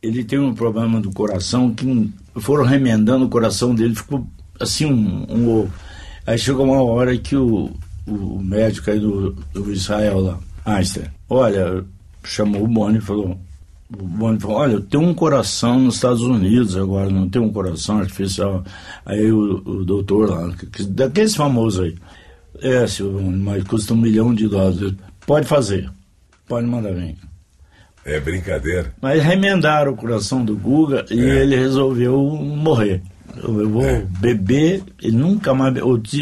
[0.02, 4.26] ele tem um problema do coração que foram remendando o coração dele, ficou
[4.60, 5.72] assim um, um ovo.
[6.26, 7.70] Aí chegou uma hora que o,
[8.06, 11.84] o médico aí do, do Israel lá, Einstein, olha,
[12.22, 13.38] chamou o Boni e falou,
[13.98, 17.52] o Boni falou, olha, eu tenho um coração nos Estados Unidos agora, não tenho um
[17.52, 18.62] coração artificial.
[19.06, 21.94] Aí o, o doutor lá, que- que- daqueles famosos aí,
[22.60, 24.92] é, Boni, mas custa um milhão de dólares.
[25.26, 25.90] Pode fazer,
[26.48, 27.16] pode mandar vir.
[28.04, 28.92] É brincadeira.
[29.02, 31.42] Mas remendaram o coração do Guga e É.
[31.42, 33.02] ele resolveu morrer.
[33.36, 35.74] Eu, vou beber, ele nunca mais.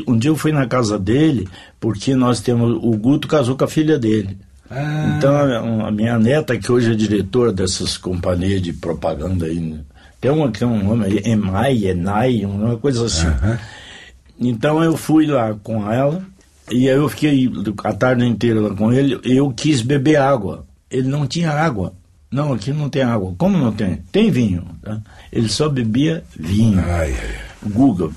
[0.06, 1.48] Um dia eu fui na casa dele,
[1.80, 2.76] porque nós temos.
[2.82, 4.36] O Guto casou com a filha dele.
[4.68, 5.14] Ah.
[5.16, 9.78] Então a, minha neta, que hoje é diretora dessas companhias de propaganda aí, né?
[10.20, 13.28] tem uma que tem um nome aí, Emai, Enai, uma coisa assim.
[14.38, 16.20] Então eu fui lá com ela
[16.70, 17.50] e aí eu fiquei
[17.84, 19.20] a tarde inteira lá com ele.
[19.24, 20.66] e Eu quis beber água.
[20.90, 21.92] Ele não tinha água.
[22.30, 23.34] Não, aqui não tem água.
[23.38, 24.02] Como não tem?
[24.10, 24.64] Tem vinho.
[24.82, 25.00] tá?
[25.32, 26.80] Ele só bebia vinho.
[26.80, 27.70] Ai, ai.
[27.70, 28.12] Google.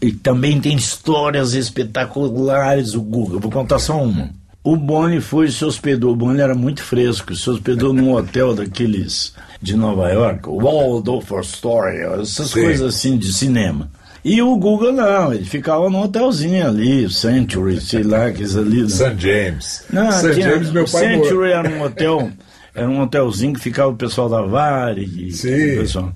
[0.00, 3.40] E também tem histórias espetaculares o Google.
[3.40, 4.30] Vou contar só uma.
[4.62, 6.12] O Boni foi e se hospedou.
[6.12, 7.34] O Boni era muito fresco.
[7.34, 12.62] Se hospedou num hotel daqueles de Nova York, Waldorf Astoria, essas Sim.
[12.62, 13.90] coisas assim de cinema.
[14.24, 18.82] E o Guga não, ele ficava num hotelzinho ali, Century, sei lá, aqueles ali.
[18.82, 18.88] né?
[18.88, 19.14] St.
[19.18, 19.84] James.
[19.92, 20.32] Não, St.
[20.34, 21.00] tinha- James, meu pai.
[21.00, 22.30] Century era um hotel,
[22.74, 25.30] era um hotelzinho que ficava o pessoal da Varig.
[25.32, 26.12] Sim, pessoal.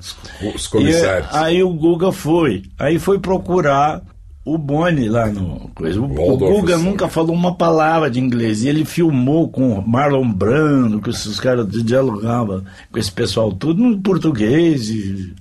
[0.54, 1.30] os comissários.
[1.32, 4.02] E, aí o Guga foi, aí foi procurar
[4.44, 6.00] o Boni lá no coisa.
[6.00, 6.78] O, o Guga Astoria.
[6.78, 11.68] nunca falou uma palavra de inglês e ele filmou com Marlon Brando, com esses caras
[11.84, 15.32] dialogavam com esse pessoal tudo no português e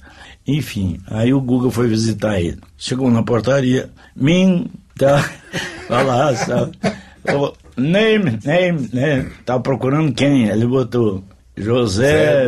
[0.47, 2.57] enfim, aí o Guga foi visitar ele.
[2.77, 4.67] Chegou na portaria, Min,
[4.97, 5.29] tá,
[5.89, 6.71] vai lá, sabe?
[7.25, 9.29] Falou, Name, name, name.
[9.45, 10.47] Tava procurando quem?
[10.49, 11.23] Ele botou
[11.55, 12.47] José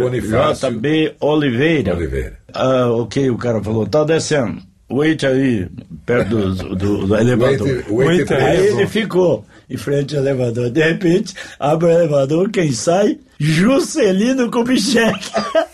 [0.60, 1.16] J.B.
[1.20, 1.96] Oliveira.
[1.96, 2.38] Oliveira.
[2.54, 4.62] Ah, ok, o cara falou, tá descendo.
[4.92, 5.68] Wait aí,
[6.06, 7.68] perto do, do, do elevador.
[7.68, 10.70] Wait- wait Wait Aí aí, ele ficou em frente ao elevador.
[10.70, 13.18] De repente, abre o elevador, quem sai?
[13.40, 15.32] Juscelino Kubitschek.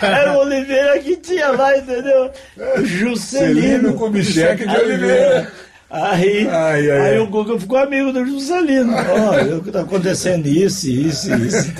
[0.00, 2.30] Era o Oliveira que tinha lá, entendeu?
[2.78, 3.60] O Juscelino.
[3.60, 5.52] Celino Kubitschek de Oliveira.
[5.92, 7.18] Aí, Ai, ai, aí ai.
[7.18, 8.92] o Guga ficou amigo do Juscelino.
[9.28, 11.72] Olha, o que está acontecendo isso, isso, isso.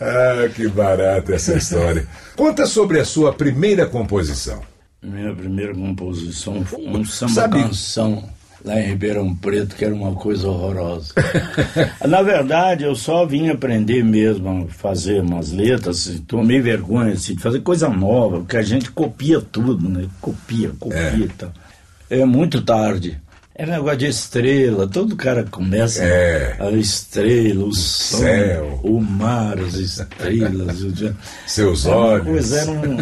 [0.00, 2.06] Ah, que barata essa história.
[2.36, 4.62] Conta sobre a sua primeira composição.
[5.02, 8.24] Minha primeira composição foi um Sabe- samba-canção
[8.64, 11.12] lá em Ribeirão Preto, que era uma coisa horrorosa.
[12.08, 17.34] Na verdade, eu só vim aprender mesmo a fazer umas letras, e tomei vergonha assim,
[17.34, 20.06] de fazer coisa nova, porque a gente copia tudo, né?
[20.20, 21.28] Copia, copia É.
[21.36, 21.52] tal.
[22.08, 23.20] É muito tarde.
[23.56, 26.56] É negócio de estrela, todo cara começa É.
[26.58, 28.80] a estrela, o, sol, céu.
[28.82, 30.82] o mar, as estrelas.
[30.82, 31.14] o-
[31.46, 32.26] Seus Era olhos.
[32.26, 32.96] coisa, era um,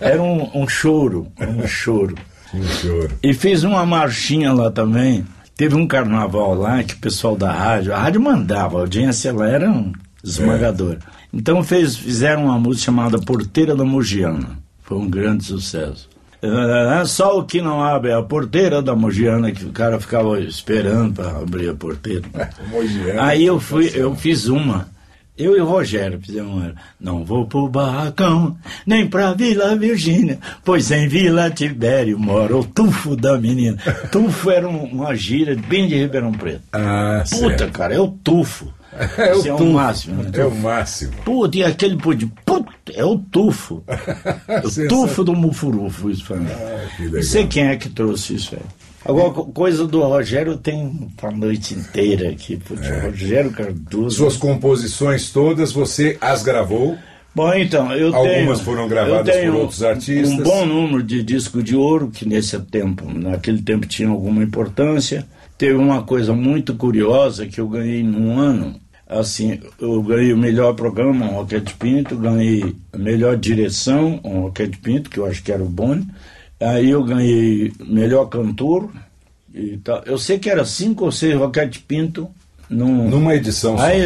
[0.00, 2.14] era um, um choro, um choro.
[2.62, 3.10] Choro.
[3.22, 5.24] E fiz uma marchinha lá também.
[5.56, 9.48] Teve um carnaval lá que o pessoal da rádio, a rádio mandava, a audiência lá
[9.48, 9.92] era um
[10.22, 10.98] esmagadora.
[11.32, 14.58] Então fez, fizeram uma música chamada Porteira da Mogiana.
[14.82, 16.08] Foi um grande sucesso.
[16.42, 20.38] É só o que não abre é a porteira da Mogiana, que o cara ficava
[20.40, 22.22] esperando para abrir a porteira.
[22.70, 24.86] Mogiana, Aí eu fui, eu fiz uma.
[25.36, 26.74] Eu e o Rogério fizemos uma.
[27.00, 28.56] Não vou pro barracão,
[28.86, 33.76] nem pra Vila Virgínia, pois em Vila Tibério mora o tufo da menina.
[34.12, 36.62] Tufo era um- uma gíria bem de Ribeirão Preto.
[36.72, 37.72] Ah, Puta, certo.
[37.72, 38.72] cara, é o tufo.
[39.18, 39.64] É o Esse é tufo.
[39.64, 40.22] o máximo.
[40.22, 40.30] né?
[40.34, 41.12] É o máximo.
[41.24, 42.30] Puta, e aquele pudim.
[42.46, 43.82] Puta, é o tufo.
[44.62, 46.36] o tufo do Mufurufo, isso foi.
[46.38, 47.16] Ah, que legal.
[47.16, 48.62] Não sei quem é que trouxe isso aí.
[49.04, 52.56] Agora, co- coisa do Rogério tem a noite inteira aqui.
[52.56, 53.00] Putz, É.
[53.06, 54.16] Rogério Cardoso.
[54.16, 56.96] Suas composições todas você as gravou.
[57.34, 58.56] Bom, então, eu Algumas tenho.
[58.58, 60.30] foram gravadas por outros artistas.
[60.38, 65.26] Um bom número de disco de ouro, que nesse tempo, naquele tempo tinha alguma importância.
[65.58, 68.76] Teve uma coisa muito curiosa que eu ganhei num ano.
[69.06, 74.78] Assim, eu ganhei o melhor programa, um Roquete Pinto, ganhei a melhor direção, um Roquete
[74.78, 76.06] Pinto, que eu acho que era o Boni.
[76.64, 78.90] Aí eu ganhei melhor cantor.
[79.54, 80.02] E tal.
[80.04, 82.28] Eu sei que era cinco ou seis Roquete Pinto
[82.68, 83.78] num, Numa edição.
[83.78, 84.02] Aí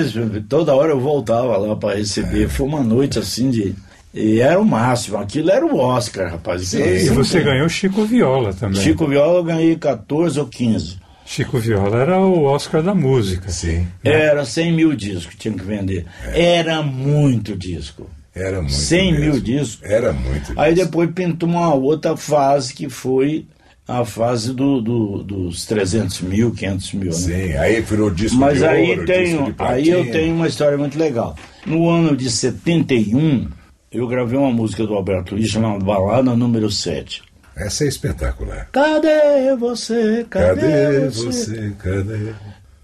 [0.48, 2.48] toda hora eu voltava lá para receber.
[2.48, 3.74] Foi uma noite assim de.
[4.12, 5.18] E era o máximo.
[5.18, 6.68] Aquilo era o Oscar, rapaz.
[6.68, 8.82] Sim, E você ganhou Chico Viola também.
[8.82, 10.98] Chico Viola eu ganhei 14 ou 15.
[11.24, 13.50] Chico Viola era o Oscar da música.
[13.50, 13.86] Sim.
[14.02, 16.06] Era 100 mil discos que tinha que vender.
[16.32, 18.08] Era muito disco.
[18.34, 18.72] Era muito.
[18.74, 19.40] 100 mil mesmo.
[19.40, 19.90] discos.
[19.90, 20.52] Era muito.
[20.56, 20.84] Aí mesmo.
[20.84, 23.46] depois pintou uma outra fase que foi
[23.86, 27.06] a fase do, do- dos 300 mil, 500 mil.
[27.06, 27.12] Né?
[27.12, 30.98] Sim, aí virou disco Mas de aí, ouro, tenho, aí eu tenho uma história muito
[30.98, 31.34] legal.
[31.64, 33.48] No ano de 71,
[33.90, 37.22] eu gravei uma música do Alberto Luiz chamada Balada número 7.
[37.56, 38.68] Essa é espetacular.
[38.70, 40.26] Cadê você?
[40.28, 41.24] Cadê, Cadê você?
[41.26, 41.72] você?
[41.78, 42.32] Cadê?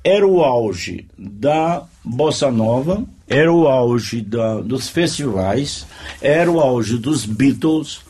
[0.02, 5.86] Era o auge da Bossa Nova, era o auge da, dos festivais,
[6.20, 8.00] era o auge dos Beatles,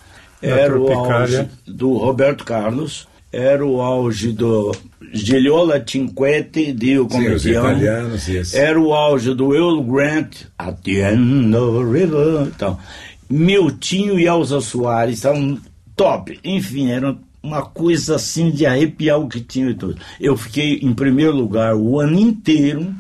[0.43, 4.73] Da era o auge do Roberto Carlos, era o auge do
[5.13, 8.57] Giliola Cinquetti, Dio Sim, os Cometiano, italianos e esse.
[8.57, 12.79] era o auge do Will Grant, At the End of the River, então,
[13.31, 15.59] Miltinho e Elza Soares estavam
[15.97, 19.97] top, enfim, era uma coisa assim de arrepiar o que tinha e tudo.
[20.19, 22.95] Eu fiquei em primeiro lugar o ano inteiro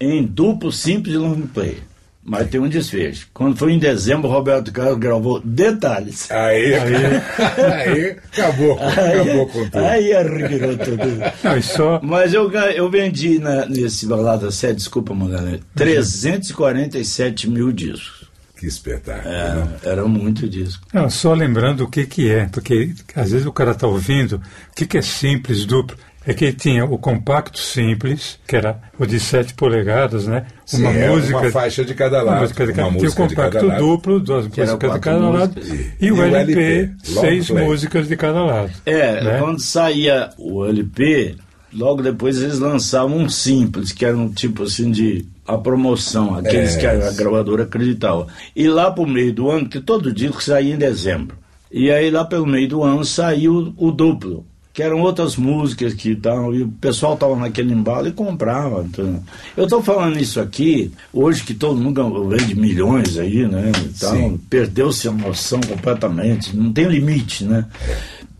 [0.00, 1.78] em duplo simples e long play.
[2.22, 3.28] Mas tem um desfecho.
[3.32, 6.30] Quando foi em dezembro, o Roberto Carlos gravou detalhes.
[6.30, 9.78] Aí, aí, acabou, acabou com tudo.
[9.78, 11.04] Aí arrepiou tudo.
[11.42, 18.28] Não, só, Mas eu, eu vendi na, nesse balada 7, desculpa, Magalhães, 347 mil discos.
[18.56, 19.34] Que espetáculo.
[19.34, 20.86] É, era muito disco.
[20.92, 24.74] Não, só lembrando o que, que é, porque às vezes o cara está ouvindo, o
[24.76, 25.96] que, que é simples, duplo.
[26.26, 30.44] É que tinha o compacto simples, que era o de 7 polegadas, né?
[30.66, 31.38] Sim, uma é música.
[31.38, 33.78] uma faixa de cada uma lado, música de uma cada, tinha o música compacto lado.
[33.86, 35.60] duplo, duas Que era músicas de quatro cada lado.
[36.00, 37.64] E, E o o LP, LP, long seis play.
[37.64, 38.70] músicas de cada lado.
[38.84, 39.38] É, né?
[39.40, 41.36] quando saía o LP,
[41.72, 46.76] logo depois eles lançavam um simples, que era um tipo assim de a promoção, aqueles
[46.76, 46.80] É.
[46.80, 48.26] que a, a gravadora acreditava.
[48.54, 51.36] E lá pro meio do ano, que todo disco saía em dezembro.
[51.72, 56.10] E aí lá pelo meio do ano saiu o duplo, que eram outras músicas que
[56.10, 58.84] estavam, e o pessoal estava naquele embalo e comprava.
[58.84, 59.22] Então,
[59.56, 63.72] eu estou falando isso aqui, hoje que todo mundo vende milhões aí, né?
[63.84, 67.66] Então, perdeu-se a noção completamente, não tem limite, né?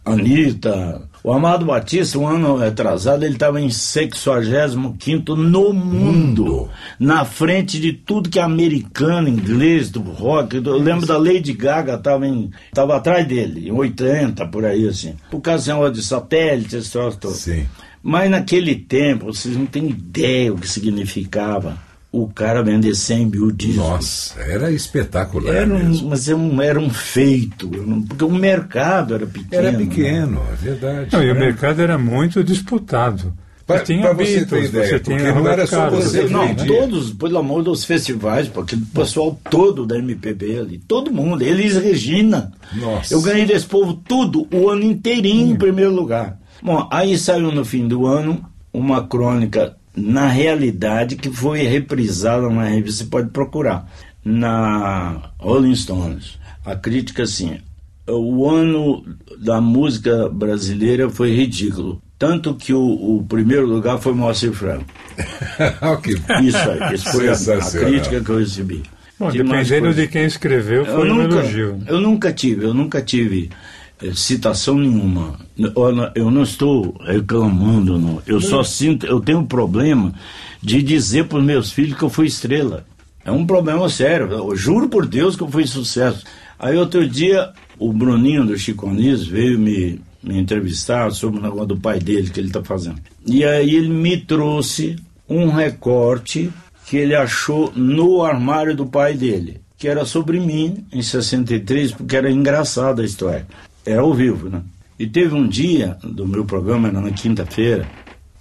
[0.05, 6.69] Anitta, o Amado Batista, um ano atrasado, ele estava em 65 no mundo,
[6.99, 10.57] na frente de tudo que é americano, inglês, do rock.
[10.57, 12.27] Eu lembro da Lady Gaga, estava
[12.73, 15.15] tava atrás dele, em 80, por aí assim.
[15.31, 17.35] Por causa de satélite, esse troço todo.
[17.35, 17.67] Sim.
[18.03, 23.51] Mas naquele tempo, vocês não têm ideia o que significava o cara vender 100 mil
[23.53, 23.77] discos.
[23.77, 26.07] Nossa, era espetacular Era mesmo.
[26.07, 29.63] um, mas era um, era um feito, um- porque o mercado era pequeno.
[29.63, 29.79] Era né?
[29.79, 31.09] pequeno, é verdade.
[31.13, 33.33] Não, e o mercado era muito disputado.
[33.67, 36.25] Pra- Você tinha pra você ter ideia, você porque tinha não era só você?
[36.25, 36.67] Não, vendia.
[36.67, 41.77] todos, pelo amor dos festivais, porque o pessoal todo da MPB ali, todo mundo, Elis
[41.77, 42.51] Regina.
[42.75, 43.15] Nossa.
[43.15, 46.37] Eu ganhei desse povo tudo, o ano inteirinho em primeiro lugar.
[46.61, 52.65] Bom, aí saiu no fim do ano uma crônica, na realidade, que foi reprisada na
[52.65, 53.91] revista, você pode procurar,
[54.25, 56.39] na Rolling Stones.
[56.65, 57.59] A crítica assim,
[58.07, 59.05] o ano
[59.39, 62.01] da música brasileira foi ridículo.
[62.19, 64.85] Tanto que o, o primeiro lugar foi Moacir Franco.
[66.03, 66.11] que
[66.45, 68.83] Isso aí, esse foi a, a crítica que eu recebi.
[69.19, 71.83] Bom, dependendo de quem escreveu, eu foi um nunca, elogio.
[71.87, 73.51] eu nunca tive, eu nunca tive
[74.15, 75.39] citação nenhuma.
[76.15, 78.23] Eu, não- estou reclamando, não.
[78.27, 80.13] Eu só sinto, eu tenho um problema
[80.63, 82.85] de dizer para os meus filhos que eu fui estrela.
[83.25, 84.31] É um problema sério.
[84.31, 86.25] Eu juro por Deus que eu fui sucesso.
[86.59, 91.67] Aí outro dia, o Bruninho do Chico Anísio veio me, me entrevistar sobre o negócio
[91.69, 92.99] do pai dele que ele está fazendo.
[93.27, 94.97] E aí ele me trouxe
[95.29, 96.51] um recorte
[96.87, 102.17] que ele achou no armário do pai dele, que era sobre mim em 63, porque
[102.17, 103.47] era engraçada a história.
[103.85, 104.63] Era ao vivo, né?
[104.99, 107.89] E teve um dia do meu programa, era na quinta-feira,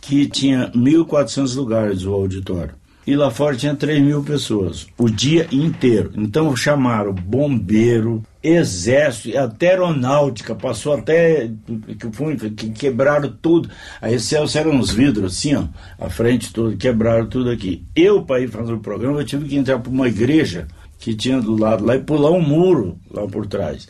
[0.01, 2.73] que tinha 1.400 lugares o auditório.
[3.07, 6.11] E lá fora tinha 3 mil pessoas, o dia inteiro.
[6.15, 11.49] Então chamaram bombeiro, exército, até aeronáutica, passou até
[11.97, 13.69] que, que quebraram tudo.
[14.01, 15.63] Aí esse eram uns vidros assim, ó,
[15.97, 17.83] a frente toda, quebraram tudo aqui.
[17.95, 20.67] Eu, para ir fazer o programa, eu tive que entrar para uma igreja
[20.99, 23.87] que tinha do lado lá e pular um muro lá por trás.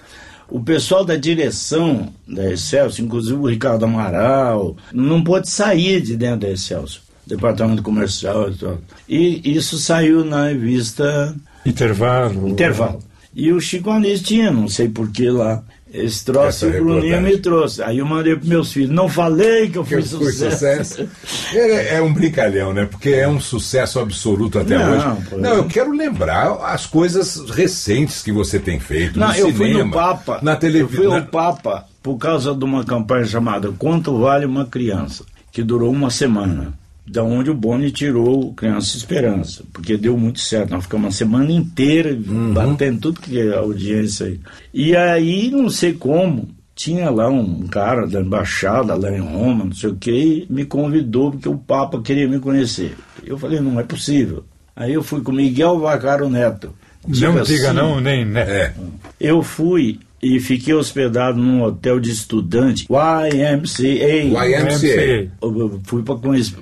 [0.52, 6.42] O pessoal da direção da Excelsior, inclusive o Ricardo Amaral, não pôde sair de dentro
[6.42, 8.78] da Excelsior, departamento comercial e tal.
[9.08, 11.36] E isso saiu na revista
[11.66, 12.48] Intervalo.
[12.48, 13.00] Intervalo.
[13.36, 15.64] E o Chico Anísio tinha, não sei porquê lá.
[15.92, 17.82] Esse troço o Bruninho me trouxe.
[17.82, 18.92] Aí eu mandei para meus filhos.
[18.92, 21.04] Não falei que eu que fui eu fui sucesso.
[21.04, 21.10] sucesso.
[21.58, 22.86] É, é um brincalhão, né?
[22.86, 25.36] Porque é um sucesso absoluto até Não, hoje.
[25.38, 29.68] Não, eu quero lembrar as coisas recentes que você tem feito Não, no eu fui
[29.68, 30.40] cinema, no Papa.
[30.44, 31.16] na Eu fui televisão.
[31.16, 36.10] ao Papa por causa de uma campanha chamada Quanto Vale uma Criança, que durou uma
[36.12, 36.74] semana.
[37.10, 40.72] Da onde o Boni tirou Criança Esperança, porque deu muito certo.
[40.72, 42.54] Nós ficamos uma semana inteira Uhum.
[42.54, 44.40] batendo tudo que é audiência aí.
[44.74, 49.74] E aí, não sei como, tinha lá um cara da embaixada lá em Roma, não
[49.74, 50.12] sei o que,
[50.50, 52.96] e me convidou porque o Papa queria me conhecer.
[53.26, 54.44] Eu falei, não é possível.
[54.76, 56.74] Aí eu fui com Miguel Vacaro Neto.
[57.08, 58.42] Não Tipo diga assim, não, nem né.
[58.42, 58.74] É.
[59.20, 64.46] eu fui e fiquei hospedado num hotel de estudante, YMCA.
[64.46, 65.32] YMCA.
[65.42, 66.16] Eu fui, pra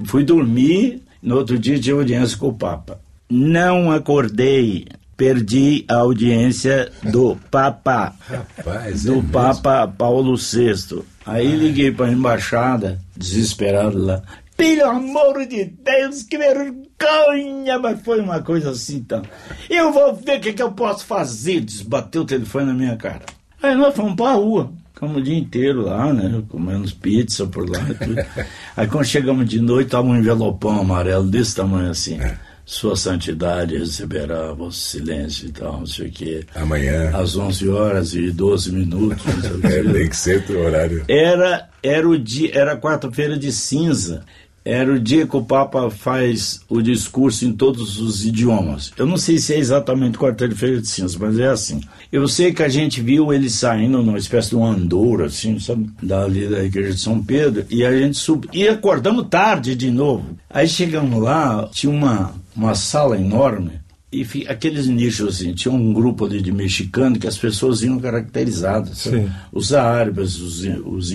[0.05, 2.99] fui dormir, no outro dia tinha audiência com o Papa.
[3.29, 4.87] Não acordei,
[5.17, 9.29] perdi a audiência do Papa, Rapaz, é do mesmo.
[9.29, 11.03] Papa Paulo VI.
[11.25, 14.21] Aí liguei para a embaixada, desesperado lá.
[14.55, 17.77] Pelo amor de Deus, que vergonha!
[17.79, 19.21] Mas foi uma coisa assim, então.
[19.69, 21.61] Eu vou ver o que, que eu posso fazer.
[21.61, 23.36] Desbateu o telefone na minha cara.
[23.67, 24.71] Aí nós fomos pra rua.
[24.93, 26.41] Ficamos o dia inteiro lá, né?
[26.49, 28.15] Comendo pizza por lá e tudo.
[28.75, 32.19] Aí quando chegamos de noite, tava um envelopão amarelo desse tamanho assim.
[32.65, 36.45] Sua Santidade receberá vosso silêncio e tal, não sei o quê.
[36.53, 37.11] Amanhã.
[37.15, 39.23] Às 11 horas e 12 minutos.
[39.25, 41.05] não sei o É, tem que ser o horário.
[41.07, 44.25] Era, era o dia, era quarta-feira de cinza.
[44.67, 48.91] Era o dia que o Papa faz o discurso em todos os idiomas.
[48.97, 51.81] Eu não sei se é exatamente quarta-feira de cinzas, mas é assim.
[52.11, 55.89] Eu sei que a gente viu ele saindo numa espécie de um andor, assim, sabe,
[56.01, 58.49] da igreja de São Pedro, e a gente subiu.
[58.53, 60.37] E acordamos tarde de novo.
[60.49, 63.71] Aí chegamos lá, tinha uma, uma sala enorme,
[64.09, 69.05] e aqueles nichos assim, tinha um grupo ali de mexicano que as pessoas iam caracterizadas.
[69.51, 71.11] Os árabes, os, os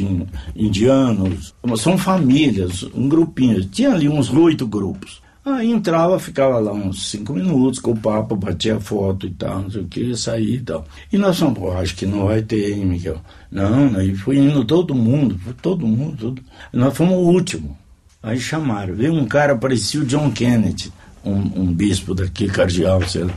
[0.55, 3.65] indianos, são famílias, um grupinho.
[3.65, 5.23] Tinha ali uns oito grupos.
[5.45, 9.71] Aí entrava, ficava lá uns cinco minutos com o papo, batia foto e tal, não
[9.71, 10.85] sei o que, saía e tal.
[11.11, 13.21] E nós falamos, pô, acho que não vai ter, hein, Miguel?
[13.51, 16.43] Não, aí foi indo todo mundo, todo mundo, tudo.
[16.73, 17.77] Nós fomos o último.
[18.23, 20.93] Aí chamaram, veio um cara, parecia o John Kennedy
[21.25, 23.35] um, um bispo daqui, cardeal, sei lá.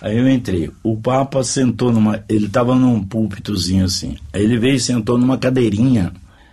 [0.00, 0.70] Aí eu entrei.
[0.82, 2.22] O Papa sentou numa.
[2.28, 4.16] Ele estava num púlpitozinho assim.
[4.32, 6.12] Aí ele veio e sentou numa cadeirinha.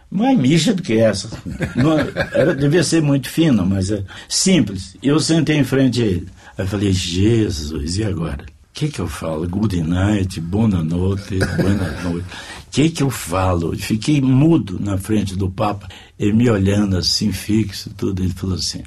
[0.10, 1.30] Mais micha do que essa.
[1.76, 1.98] Não,
[2.34, 4.96] era, devia ser muito fino, mas é simples.
[5.02, 6.28] Eu sentei em frente a ele.
[6.58, 8.44] Aí eu falei, Jesus, e agora?
[8.44, 9.48] O que, que eu falo?
[9.48, 12.26] Good night, boa noite, boa noite.
[12.26, 13.76] O que, que eu falo?
[13.76, 18.24] Fiquei mudo na frente do Papa, ele me olhando assim, fixo, tudo.
[18.24, 18.84] Ele falou assim: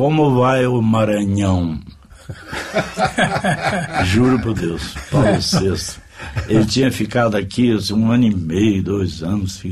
[0.00, 1.78] como vai o Maranhão?
[4.06, 6.00] Juro por Deus, Paulo VI.
[6.48, 9.62] Ele tinha ficado aqui assim, um ano e meio, dois anos.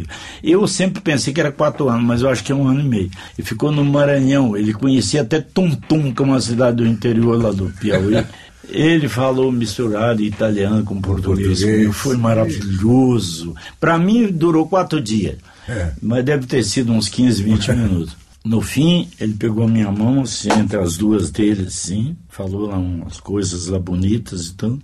[0.44, 2.84] Eu sempre pensei que era quatro anos, mas eu acho que é um ano e
[2.84, 3.10] meio.
[3.38, 4.54] E ficou no Maranhão.
[4.54, 8.22] Ele conhecia até Tum Tum, que é uma cidade do interior lá do Piauí.
[8.68, 11.62] Ele falou misturado italiano com português.
[11.62, 11.96] português.
[11.96, 13.54] Foi maravilhoso.
[13.80, 15.38] Para mim, durou quatro dias.
[15.66, 15.92] É.
[16.02, 18.27] Mas deve ter sido uns 15, 20 minutos.
[18.48, 23.20] No fim, ele pegou minha mão, assim, entre as duas dele, assim, falou lá umas
[23.20, 24.80] coisas lá bonitas e tudo.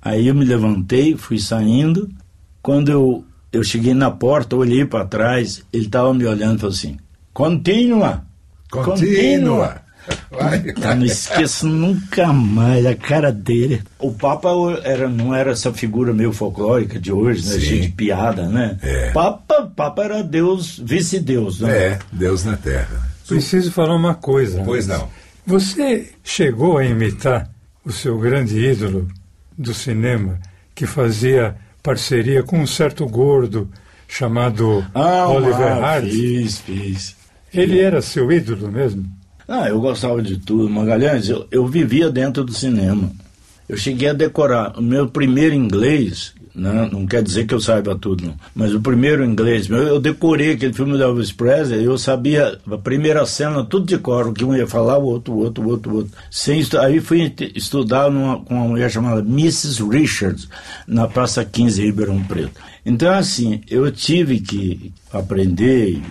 [0.00, 2.10] Aí eu me levantei, fui saindo.
[2.62, 6.74] Quando eu, eu cheguei na porta, olhei para trás, ele estava me olhando e falou
[6.74, 6.96] assim:
[7.34, 8.24] Continua!
[8.70, 9.83] Continua!
[10.30, 13.82] Eu não esqueço nunca mais a cara dele.
[13.98, 14.50] O Papa
[14.82, 17.60] era, não era essa figura meio folclórica de hoje, né?
[17.60, 18.76] Cheio de piada, né?
[18.82, 19.10] É.
[19.12, 21.76] Papa, Papa era Deus, vice-deus, né?
[21.76, 23.08] É, Deus na Terra.
[23.26, 24.62] Preciso falar uma coisa.
[24.64, 25.08] Pois não.
[25.46, 27.48] Você chegou a imitar
[27.84, 29.08] o seu grande ídolo
[29.56, 30.38] do cinema,
[30.74, 33.70] que fazia parceria com um certo gordo
[34.08, 36.10] chamado ah, Oliver Hardy?
[36.10, 37.16] Fiz, fiz.
[37.52, 39.04] Ele era seu ídolo mesmo?
[39.46, 40.68] Ah, eu gostava de tudo.
[40.68, 43.10] Magalhães, eu, eu vivia dentro do cinema.
[43.68, 46.88] Eu cheguei a decorar o meu primeiro inglês, né?
[46.92, 48.34] não quer dizer que eu saiba tudo, não.
[48.54, 53.24] mas o primeiro inglês, eu decorei aquele filme do Elvis Presley, eu sabia a primeira
[53.24, 55.92] cena, tudo de cor, o que um ia falar, o outro, o outro, o outro,
[55.92, 56.12] o outro.
[56.30, 59.82] Sem aí fui estudar numa, com uma mulher chamada Mrs.
[59.82, 60.46] Richards,
[60.86, 62.60] na Praça 15, Ribeirão Preto.
[62.84, 66.02] Então, assim, eu tive que aprender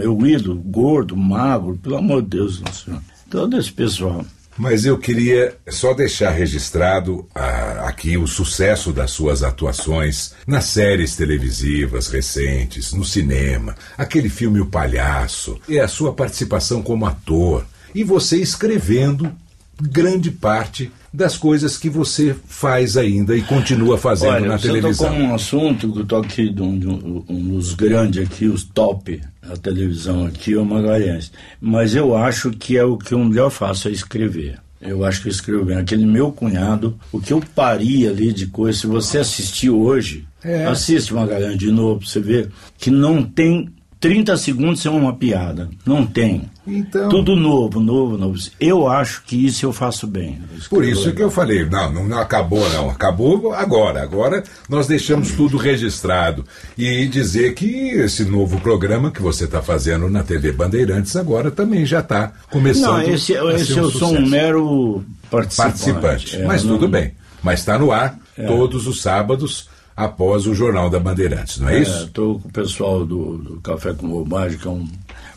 [0.00, 3.02] meu ídolo, gordo, magro, pelo amor de Deus, senhor.
[3.28, 4.24] todo esse pessoal.
[4.56, 11.16] Mas eu queria só deixar registrado ah, aqui o sucesso das suas atuações nas séries
[11.16, 18.02] televisivas recentes, no cinema, aquele filme O Palhaço, e a sua participação como ator, e
[18.02, 19.32] você escrevendo
[19.80, 25.12] grande parte das coisas que você faz ainda e continua fazendo Olha, na você televisão.
[25.12, 28.46] Olha, um assunto que eu estou aqui, de um, de um, um, dos grandes aqui,
[28.46, 29.20] os top
[29.50, 31.32] da televisão aqui, é o Magalhães.
[31.60, 34.58] Mas eu acho que é o que eu melhor faço, é escrever.
[34.80, 35.76] Eu acho que eu escrevo bem.
[35.76, 40.64] Aquele meu cunhado, o que eu pari ali de coisa, se você assistir hoje, é.
[40.66, 43.68] assiste Magalhães de novo, pra você ver que não tem
[44.00, 45.68] 30 segundos é uma piada.
[45.84, 46.50] Não tem.
[46.66, 48.38] Então, Tudo novo, novo, novo.
[48.58, 50.40] Eu acho que isso eu faço bem.
[50.70, 54.02] Por isso que eu falei, não, não, não, acabou não, acabou agora.
[54.02, 56.46] Agora nós deixamos tudo registrado.
[56.78, 61.84] E dizer que esse novo programa que você está fazendo na TV Bandeirantes agora também
[61.84, 63.02] já está começando.
[63.02, 65.92] Não, esse, esse um eu sou um mero participante.
[66.00, 66.36] participante.
[66.36, 67.12] É, Mas tudo bem.
[67.42, 68.46] Mas está no ar é.
[68.46, 69.68] todos os sábados
[70.00, 72.04] após o Jornal da Bandeirantes, não é, é isso?
[72.04, 74.88] Estou com o pessoal do, do Café com Bobagem, que é um,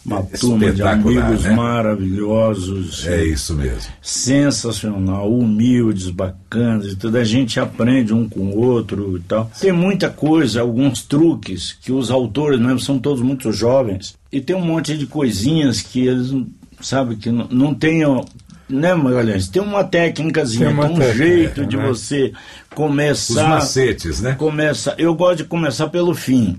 [0.05, 1.53] uma turma de amigos né?
[1.53, 3.05] maravilhosos.
[3.05, 3.91] É isso mesmo.
[4.01, 7.17] Sensacional, humildes, bacanas e tudo.
[7.17, 9.51] A gente aprende um com o outro e tal.
[9.59, 14.15] Tem muita coisa, alguns truques que os autores mesmo são todos muito jovens.
[14.31, 16.33] E tem um monte de coisinhas que eles,
[16.79, 18.25] sabe, que não, não tenham
[18.69, 19.47] né, Magalhães?
[19.47, 21.87] Tem uma técnicazinha, tem, uma tem um técnica, jeito de né?
[21.87, 22.33] você
[22.73, 23.43] começar.
[23.43, 24.35] Os macetes, né?
[24.35, 26.57] Começa, eu gosto de começar pelo fim.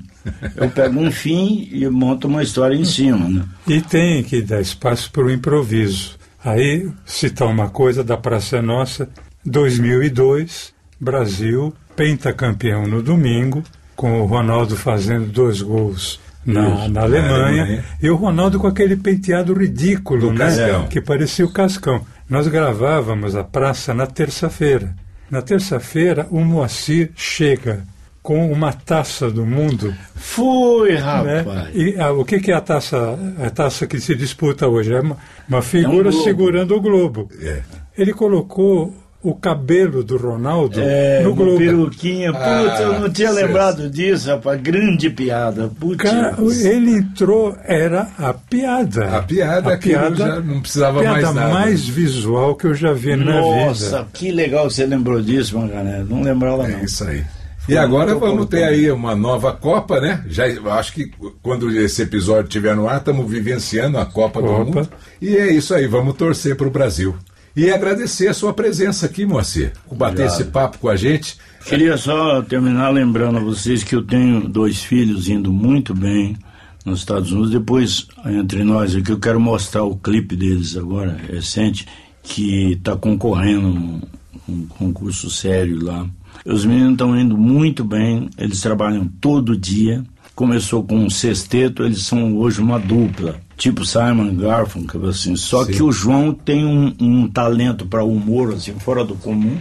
[0.57, 3.45] Eu pego um fim e monto uma história em cima, né?
[3.67, 6.17] E tem que dar espaço para o improviso.
[6.43, 9.09] Aí, citar uma coisa da Praça Nossa,
[9.45, 13.63] 2002, Brasil, pentacampeão no domingo,
[13.97, 17.85] com o Ronaldo fazendo dois gols na, na Alemanha, Alemanha.
[18.03, 20.47] e o Ronaldo com aquele penteado ridículo, né?
[20.91, 22.05] Que parecia o Cascão.
[22.29, 24.95] Nós gravávamos a praça na terça-feira.
[25.31, 27.85] Na terça-feira, o Moacir chega
[28.23, 30.99] com uma taça do mundo Fui, né?
[30.99, 31.69] rapaz.
[31.75, 34.95] E ah, o que, que é a taça, a taça que se disputa hoje?
[34.95, 36.25] É uma, uma figura globo.
[36.25, 37.29] segurando o globo.
[37.41, 37.63] É.
[37.97, 38.95] Ele colocou
[39.25, 41.57] o cabelo do Ronaldo É, no globo.
[41.59, 42.31] peruquinha.
[42.33, 44.61] Putz, Ah, eu não tinha lembrado disso, rapaz.
[44.61, 45.71] Grande piada.
[45.81, 46.03] Putz.
[46.03, 49.17] Cara, ele entrou, era a piada.
[49.17, 51.53] A piada, aquilo já não precisava piada mais nada.
[51.55, 54.09] mais visual que eu já vi na minha Nossa, vida.
[54.13, 56.05] que legal que você lembrou disso, Mangané.
[56.09, 56.79] Não lembrava, não.
[56.79, 57.25] É isso aí.
[57.67, 60.23] E agora vamos ter aí uma nova Copa, né?
[60.29, 60.45] Já
[60.79, 61.11] acho que
[61.43, 64.65] quando esse episódio estiver no ar, estamos vivenciando a Copa, do Copa.
[64.65, 64.89] Mundo.
[65.19, 67.15] E é isso aí, vamos torcer para o Brasil.
[67.57, 70.41] E agradecer a sua presença aqui, Moacir, por bater Obrigado.
[70.41, 71.37] esse papo com a gente.
[71.65, 76.37] Queria só terminar lembrando a vocês que eu tenho dois filhos indo muito bem
[76.85, 77.53] nos Estados Unidos.
[77.53, 81.87] Depois, entre nós aqui, eu quero mostrar o clipe deles agora, recente,
[82.25, 84.01] que está concorrendo num,
[84.49, 86.07] num concurso sério lá.
[86.45, 90.03] Os meninos estão indo muito bem, eles trabalham todo dia.
[90.35, 95.37] Começou com um sexteto, eles são hoje uma dupla, tipo Simon Garfunkel, assim.
[95.37, 95.73] Só Sim.
[95.73, 99.59] que o João tem um, um talento para humor, assim, fora do comum.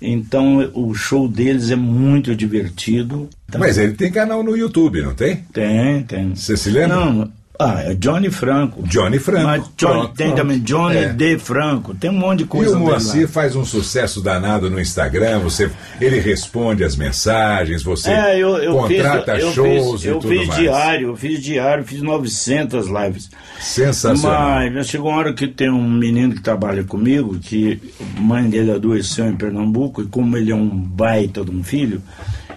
[0.00, 3.28] Então o show deles é muito divertido.
[3.56, 5.36] Mas ele tem canal no YouTube, não tem?
[5.52, 6.34] Tem, tem.
[6.34, 6.96] Você se lembra?
[6.96, 8.82] Não, ah, é Johnny Franco.
[8.84, 9.44] Johnny Franco.
[9.44, 10.36] Mas Johnny- Pronto, tem pronto.
[10.42, 11.08] também Johnny É.
[11.12, 11.38] D.
[11.38, 11.94] Franco.
[11.94, 15.40] Tem um monte de E coisa o dele Moacir faz um sucesso danado no Instagram,
[15.40, 20.08] você, ele responde as mensagens, você É, eu, eu contrata fiz, eu shows fiz, e
[20.08, 20.60] eu tudo fiz mais.
[20.60, 23.30] diário, eu fiz diário, fiz 900 lives.
[23.60, 24.70] Sensacional.
[24.72, 27.80] Mas chegou uma hora que tem um menino que trabalha comigo, que
[28.16, 32.02] a mãe dele adoeceu em Pernambuco, e como ele é um baita de um filho,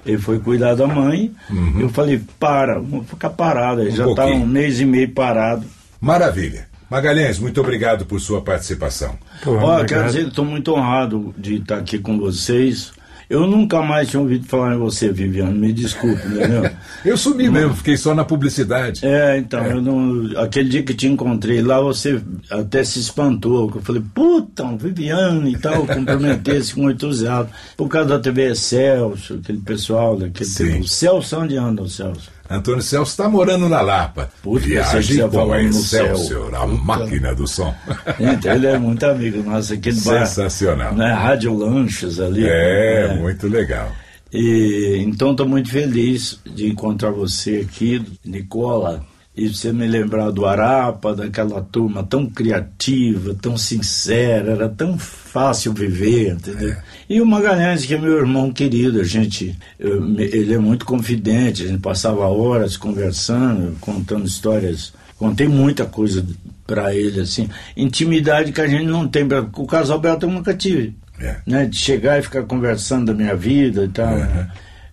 [0.05, 1.31] ele foi cuidar da mãe.
[1.79, 3.81] Eu falei, para, vamos ficar parado.
[3.81, 5.65] Ele Um já está um mês e meio parado.
[5.99, 6.67] Maravilha.
[6.89, 9.15] Magalhães, muito obrigado por sua participação.
[9.43, 12.91] Pô, quero dizer que estou muito honrado de estar aqui com vocês.
[13.29, 16.67] Eu nunca mais tinha ouvido falar em você, Viviane, me desculpe, entendeu?
[17.05, 19.05] Eu sumi mesmo, fiquei só na publicidade.
[19.05, 23.71] É, então, eu não, aquele dia que te encontrei lá, você até se espantou.
[23.71, 27.51] que Eu falei, puta, Viviane e tal, cumprimentei-se com entusiasmo.
[27.77, 30.87] Por causa da TV Celso, aquele pessoal daquele tempo.
[30.87, 32.38] Celso, onde anda o Celso?
[32.49, 34.31] Antônio Celso está morando na Lapa.
[34.43, 36.83] Que Viagem com a no Excelsior, a Puta.
[36.83, 37.73] máquina do som.
[38.19, 40.25] Então, ele é muito amigo nosso, aquele bar.
[40.25, 40.93] Sensacional.
[40.95, 42.45] Né, Rádio Lanches ali.
[42.47, 43.15] É, É.
[43.15, 43.91] muito legal.
[44.33, 49.03] E, então estou muito feliz de encontrar você aqui, Nicola,
[49.39, 55.73] e você me lembrar do Arapa, daquela turma tão criativa, tão sincera, era tão fácil
[55.73, 56.75] viver, entendeu?
[57.09, 61.63] E o Magalhães, que é meu irmão querido, a gente, eu- ele é muito confidente,
[61.63, 66.25] a gente passava horas conversando, contando histórias, contei muita coisa
[66.67, 70.53] para ele, assim, intimidade que a gente não tem, pra- o caso Alberto eu nunca
[70.53, 71.37] tive É.
[71.45, 74.15] né, de chegar e ficar conversando da minha vida e tal.
[74.15, 74.49] né?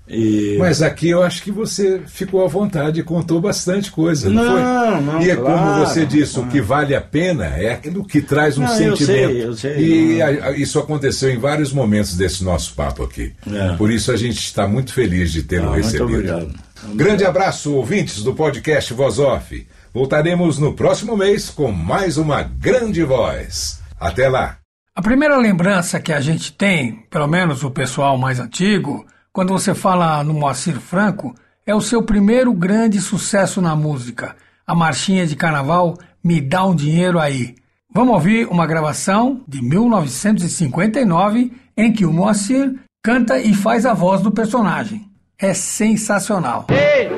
[0.09, 0.57] E...
[0.59, 4.53] Mas aqui eu acho que você ficou à vontade e contou bastante coisa, não, Não,
[4.53, 5.01] foi?
[5.05, 6.51] não, e é claro, como você disse, o claro.
[6.51, 9.05] que vale a pena é aquilo que traz um Não, eu sentimento.
[9.33, 10.27] sei, eu sei, e não.
[10.27, 13.33] a- a- isso aconteceu em vários momentos desse nosso papo aqui.
[13.53, 13.75] É.
[13.77, 16.05] Por isso a gente está muito feliz de tê-lo Ah, muito recebido.
[16.15, 16.55] obrigado.
[16.95, 19.67] Grande abraço, ouvintes do podcast Voz Off.
[19.93, 23.81] Voltaremos no próximo mês com mais uma grande voz.
[23.99, 24.59] Até lá.
[24.95, 29.05] A primeira lembrança que a gente tem, pelo menos o pessoal mais antigo,
[29.37, 31.35] quando você fala no Moacir Franco,
[31.67, 34.35] é o seu primeiro grande sucesso na música,
[34.67, 37.55] a marchinha de carnaval Me Dá um Dinheiro Aí.
[37.93, 44.23] Vamos ouvir uma gravação de 1959 em que o Moacir canta e faz a voz
[44.23, 45.05] do personagem.
[45.39, 46.69] É sensacional.
[46.71, 47.11] Ei,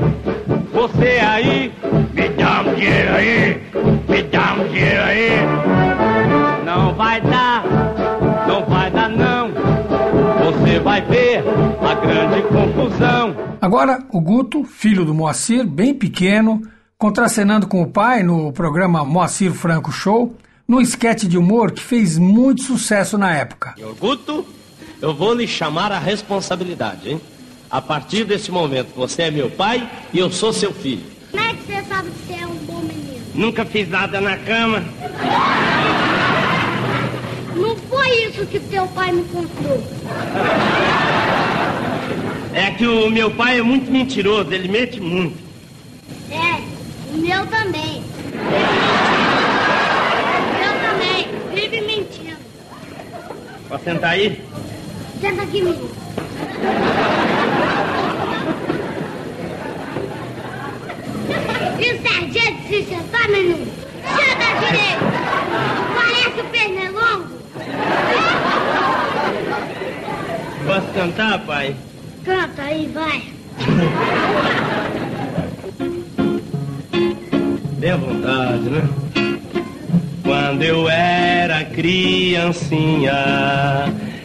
[0.73, 1.73] você aí,
[2.13, 3.63] me dá um dinheiro aí,
[4.09, 5.29] me dá um dinheiro aí.
[6.65, 7.63] Não vai dar,
[8.49, 9.53] não vai dar não.
[10.45, 11.45] Você vai ver
[12.09, 13.37] grande confusão.
[13.61, 16.63] Agora, o Guto, filho do Moacir, bem pequeno,
[16.97, 20.35] contracenando com o pai no programa Moacir Franco Show,
[20.67, 23.75] num esquete de humor que fez muito sucesso na época.
[23.77, 24.47] Senhor Guto,
[25.01, 27.21] eu vou lhe chamar a responsabilidade, hein?
[27.71, 31.05] A partir desse momento, você é meu pai e eu sou seu filho.
[31.31, 33.21] Como é que você sabe que você é um bom menino?
[33.35, 34.83] Nunca fiz nada na cama.
[37.55, 39.85] Não foi isso que teu pai me contou.
[42.59, 45.39] É que o meu pai é muito mentiroso, ele mente muito.
[46.29, 46.61] É,
[47.15, 48.03] o meu também.
[48.53, 48.65] É,
[50.67, 52.37] Eu também, vive mentindo.
[53.69, 54.43] Posso sentar aí?
[55.21, 55.89] Senta aqui, menino.
[61.79, 63.67] E o sargento se sentar, menino?
[64.03, 65.05] Senta direito.
[65.95, 67.29] Parece o pernilongo.
[70.67, 71.77] Posso cantar, pai?
[72.25, 73.23] Canta aí, vai.
[77.79, 78.89] Bem à vontade, né?
[80.23, 83.13] Quando eu era criancinha,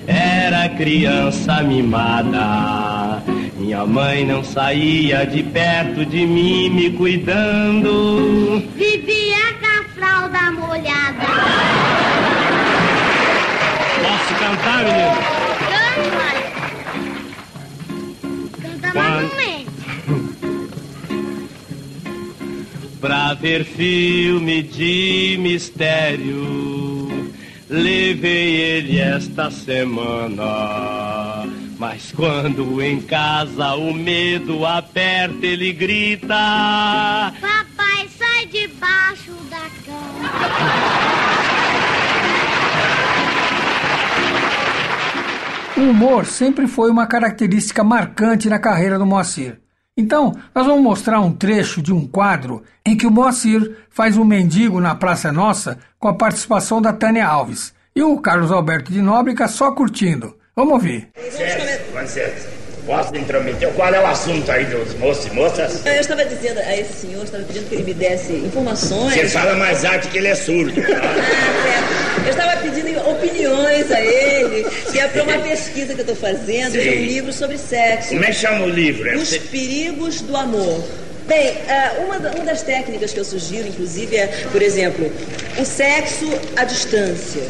[0.07, 3.24] era criança mimada.
[3.57, 8.61] Minha mãe não saía de perto de mim me cuidando.
[8.76, 11.26] Vivia com a fralda molhada.
[14.02, 15.43] Posso cantar, menino?
[18.94, 19.74] Momento.
[23.02, 27.28] Pra ver filme de mistério,
[27.70, 31.45] levei ele esta semana.
[31.78, 37.34] Mas quando em casa o medo aperta, ele grita.
[37.41, 40.93] Papai, sai debaixo da cama.
[45.76, 49.58] O humor sempre foi uma característica marcante na carreira do Moacir.
[49.98, 54.24] Então, nós vamos mostrar um trecho de um quadro em que o Moacir faz um
[54.24, 59.02] mendigo na Praça Nossa com a participação da Tânia Alves e o Carlos Alberto de
[59.02, 60.38] Nóbrega só curtindo.
[60.56, 61.10] Vamos ouvir.
[61.18, 62.32] Licença,
[62.86, 63.74] posso intrometer?
[63.74, 65.86] Qual é o assunto aí dos moços e moças?
[65.86, 69.14] Eu estava dizendo a esse senhor, estava pedindo que ele me desse informações.
[69.14, 70.74] Você fala mais alto que ele é surdo.
[70.80, 72.03] Ah, certo.
[72.26, 76.72] Eu estava pedindo opiniões a ele, que é para uma pesquisa que eu estou fazendo
[76.74, 76.90] de Sim.
[76.90, 78.10] um livro sobre sexo.
[78.10, 79.10] Como é que chama o livro?
[79.10, 80.84] É Os perigos do amor.
[81.28, 81.54] Bem,
[82.06, 85.12] uma, da- uma das técnicas que eu sugiro, inclusive, é, por exemplo,
[85.58, 87.44] o sexo à distância.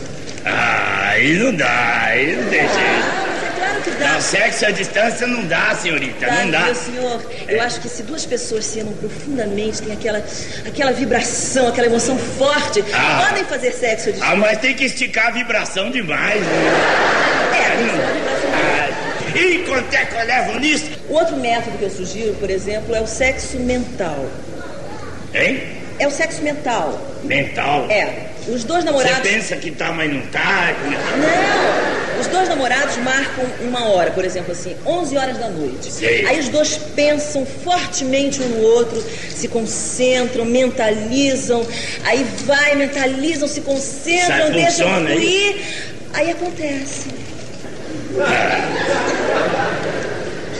[0.45, 3.22] Ah, aí não dá, aí não tem jeito.
[3.63, 4.13] Ah, é claro que dá.
[4.13, 6.59] Não, sexo à distância não dá, senhorita, não Sabe, dá.
[6.65, 10.23] meu senhor, eu acho que se duas pessoas se amam profundamente, tem aquela,
[10.67, 13.25] aquela vibração, aquela emoção forte, Ah.
[13.27, 14.35] podem fazer sexo à Ah, distância.
[14.37, 17.49] mas tem que esticar a vibração demais, né?
[17.53, 20.91] É, que ser uma vibração Ah, e quanto é que eu levo nisso?
[21.09, 24.25] O outro método que eu sugiro, por exemplo, é o sexo mental.
[25.33, 25.63] Hein?
[25.99, 26.99] É o sexo mental.
[27.23, 27.85] Mental.
[27.89, 28.27] É.
[28.47, 29.29] Os dois Você namorados.
[29.29, 30.69] pensa que tá, mas não tá.
[30.69, 32.02] é Não!
[32.19, 35.91] Os dois namorados marcam uma hora, por exemplo, assim, 11 horas da noite.
[35.91, 36.25] Sei.
[36.25, 41.65] Aí os dois pensam fortemente um no outro, se concentram, mentalizam.
[42.05, 45.55] Aí vai, mentalizam, se concentram, Sai, deixam funciona, é fluir.
[46.13, 47.07] Aí acontece.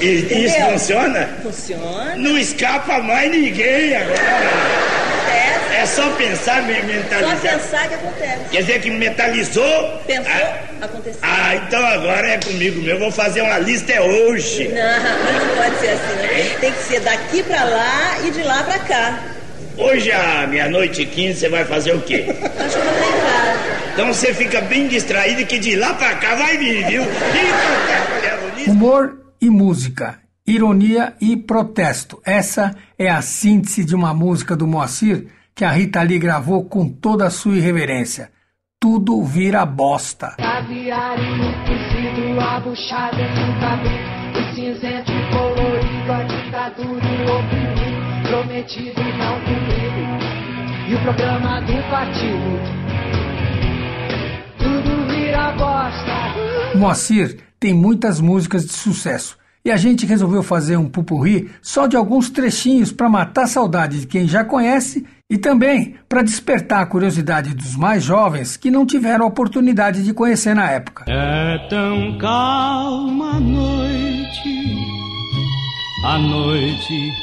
[0.01, 1.29] E isso funciona?
[1.41, 2.15] Funciona.
[2.17, 5.12] Não escapa mais ninguém agora.
[5.33, 5.75] Acontece.
[5.75, 7.39] É só pensar, me- Só mentalizar.
[7.41, 8.39] pensar que acontece.
[8.51, 9.99] Quer dizer que metalizou?
[10.07, 11.19] Pensou, Ah, aconteceu.
[11.21, 12.99] ah, então agora é comigo mesmo.
[12.99, 14.67] Vou fazer uma lista é hoje.
[14.69, 14.75] Não,
[15.47, 16.55] não pode ser assim, né?
[16.61, 19.19] Tem que ser daqui pra lá e de lá pra cá.
[19.75, 22.25] Hoje, à meia-noite e quinze, você vai fazer o quê?
[22.27, 23.57] Acho que eu vou treinar.
[23.93, 27.01] Então você fica bem distraído que de lá pra cá vai vir, viu?
[27.03, 28.71] É eu?
[28.73, 32.21] Humor e música, ironia e protesto.
[32.25, 36.89] Essa é a síntese de uma música do Moacir que a Rita Lee gravou com
[36.89, 38.31] toda a sua irreverência.
[38.79, 40.35] Tudo vira bosta.
[48.23, 52.59] Prometido não cumprido, e o programa do partido.
[54.57, 56.77] Tudo vira bosta.
[56.77, 61.95] Moacir tem muitas músicas de sucesso e a gente resolveu fazer um pupurri só de
[61.95, 66.85] alguns trechinhos para matar a saudade de quem já conhece e também para despertar a
[66.85, 71.05] curiosidade dos mais jovens que não tiveram a oportunidade de conhecer na época.
[71.07, 74.77] É tão calma a noite,
[76.05, 77.13] a noite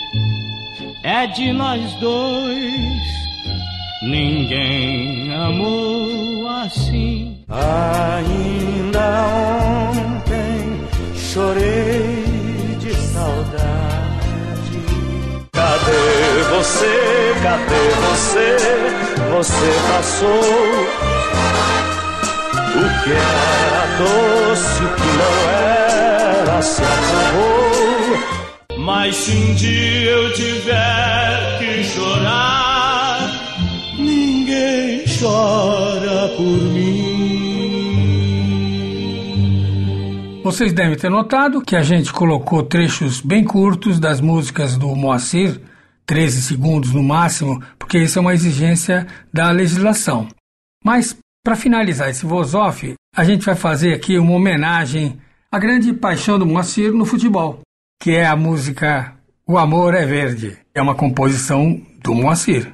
[1.04, 3.20] é de nós dois.
[4.02, 7.44] Ninguém amou assim.
[7.48, 9.26] Ainda
[9.92, 12.29] ontem chorei
[12.90, 14.80] de saudade.
[15.52, 17.34] Cadê você?
[17.42, 18.56] Cadê você?
[19.30, 20.44] Você passou.
[22.72, 28.18] O que era doce, o que não era, se acabou.
[28.78, 32.50] Mas se um dia eu tiver que chorar,
[33.98, 37.09] Ninguém chora por mim.
[40.50, 45.60] Vocês devem ter notado que a gente colocou trechos bem curtos das músicas do Moacir,
[46.04, 50.26] 13 segundos no máximo, porque isso é uma exigência da legislação.
[50.84, 55.20] Mas, para finalizar esse voz-off, a gente vai fazer aqui uma homenagem
[55.52, 57.60] à grande paixão do Moacir no futebol,
[58.02, 59.14] que é a música
[59.46, 60.58] O Amor é Verde.
[60.74, 62.72] É uma composição do Moacir.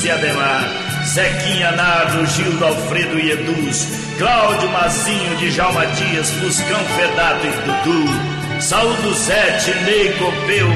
[0.00, 0.68] Jorginhos e Ademar,
[1.04, 9.14] Zequinha Nardo, Gildo, Alfredo e Eduz, Cláudio Mazinho, Djalma Dias, Fuscão, Fedato e Dudu, Saúdo
[9.14, 10.68] Sete, Ney Copeu,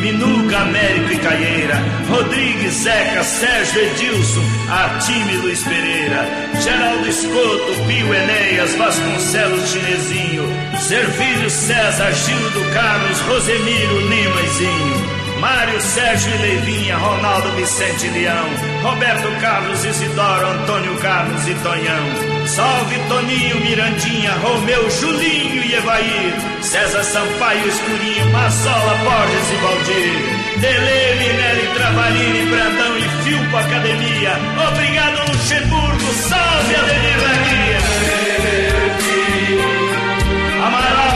[0.00, 1.76] Minuca, Américo e Caieira,
[2.08, 6.24] Rodrigues, Zeca, Sérgio Edilson, Artime Luiz Pereira,
[6.60, 10.44] Geraldo Escoto, Pio Enéas, Vasconcelos Chinesinho,
[10.78, 15.20] Servílio César, Gildo Carlos, Rosemiro Lima e Zinho.
[15.40, 18.46] Mário Sérgio e Leivinha, Ronaldo Vicente Leão,
[18.82, 22.46] Roberto Carlos Isidoro, Antônio Carlos e Tonhão.
[22.46, 30.40] Salve Toninho, Mirandinha, Romeu, Julinho e Evair, César Sampaio, Escurinho, Marsola, Borges e Valdir.
[30.60, 34.32] Dele, Minelli, Travarini, Brandão e Filpo Academia.
[34.68, 36.12] Obrigado, Luxemburgo.
[36.28, 37.78] Salve, Adenir Alegria.
[40.66, 41.10] Amaral.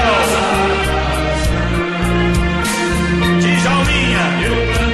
[3.41, 4.25] Djalminha.
[4.47, 4.94] Eu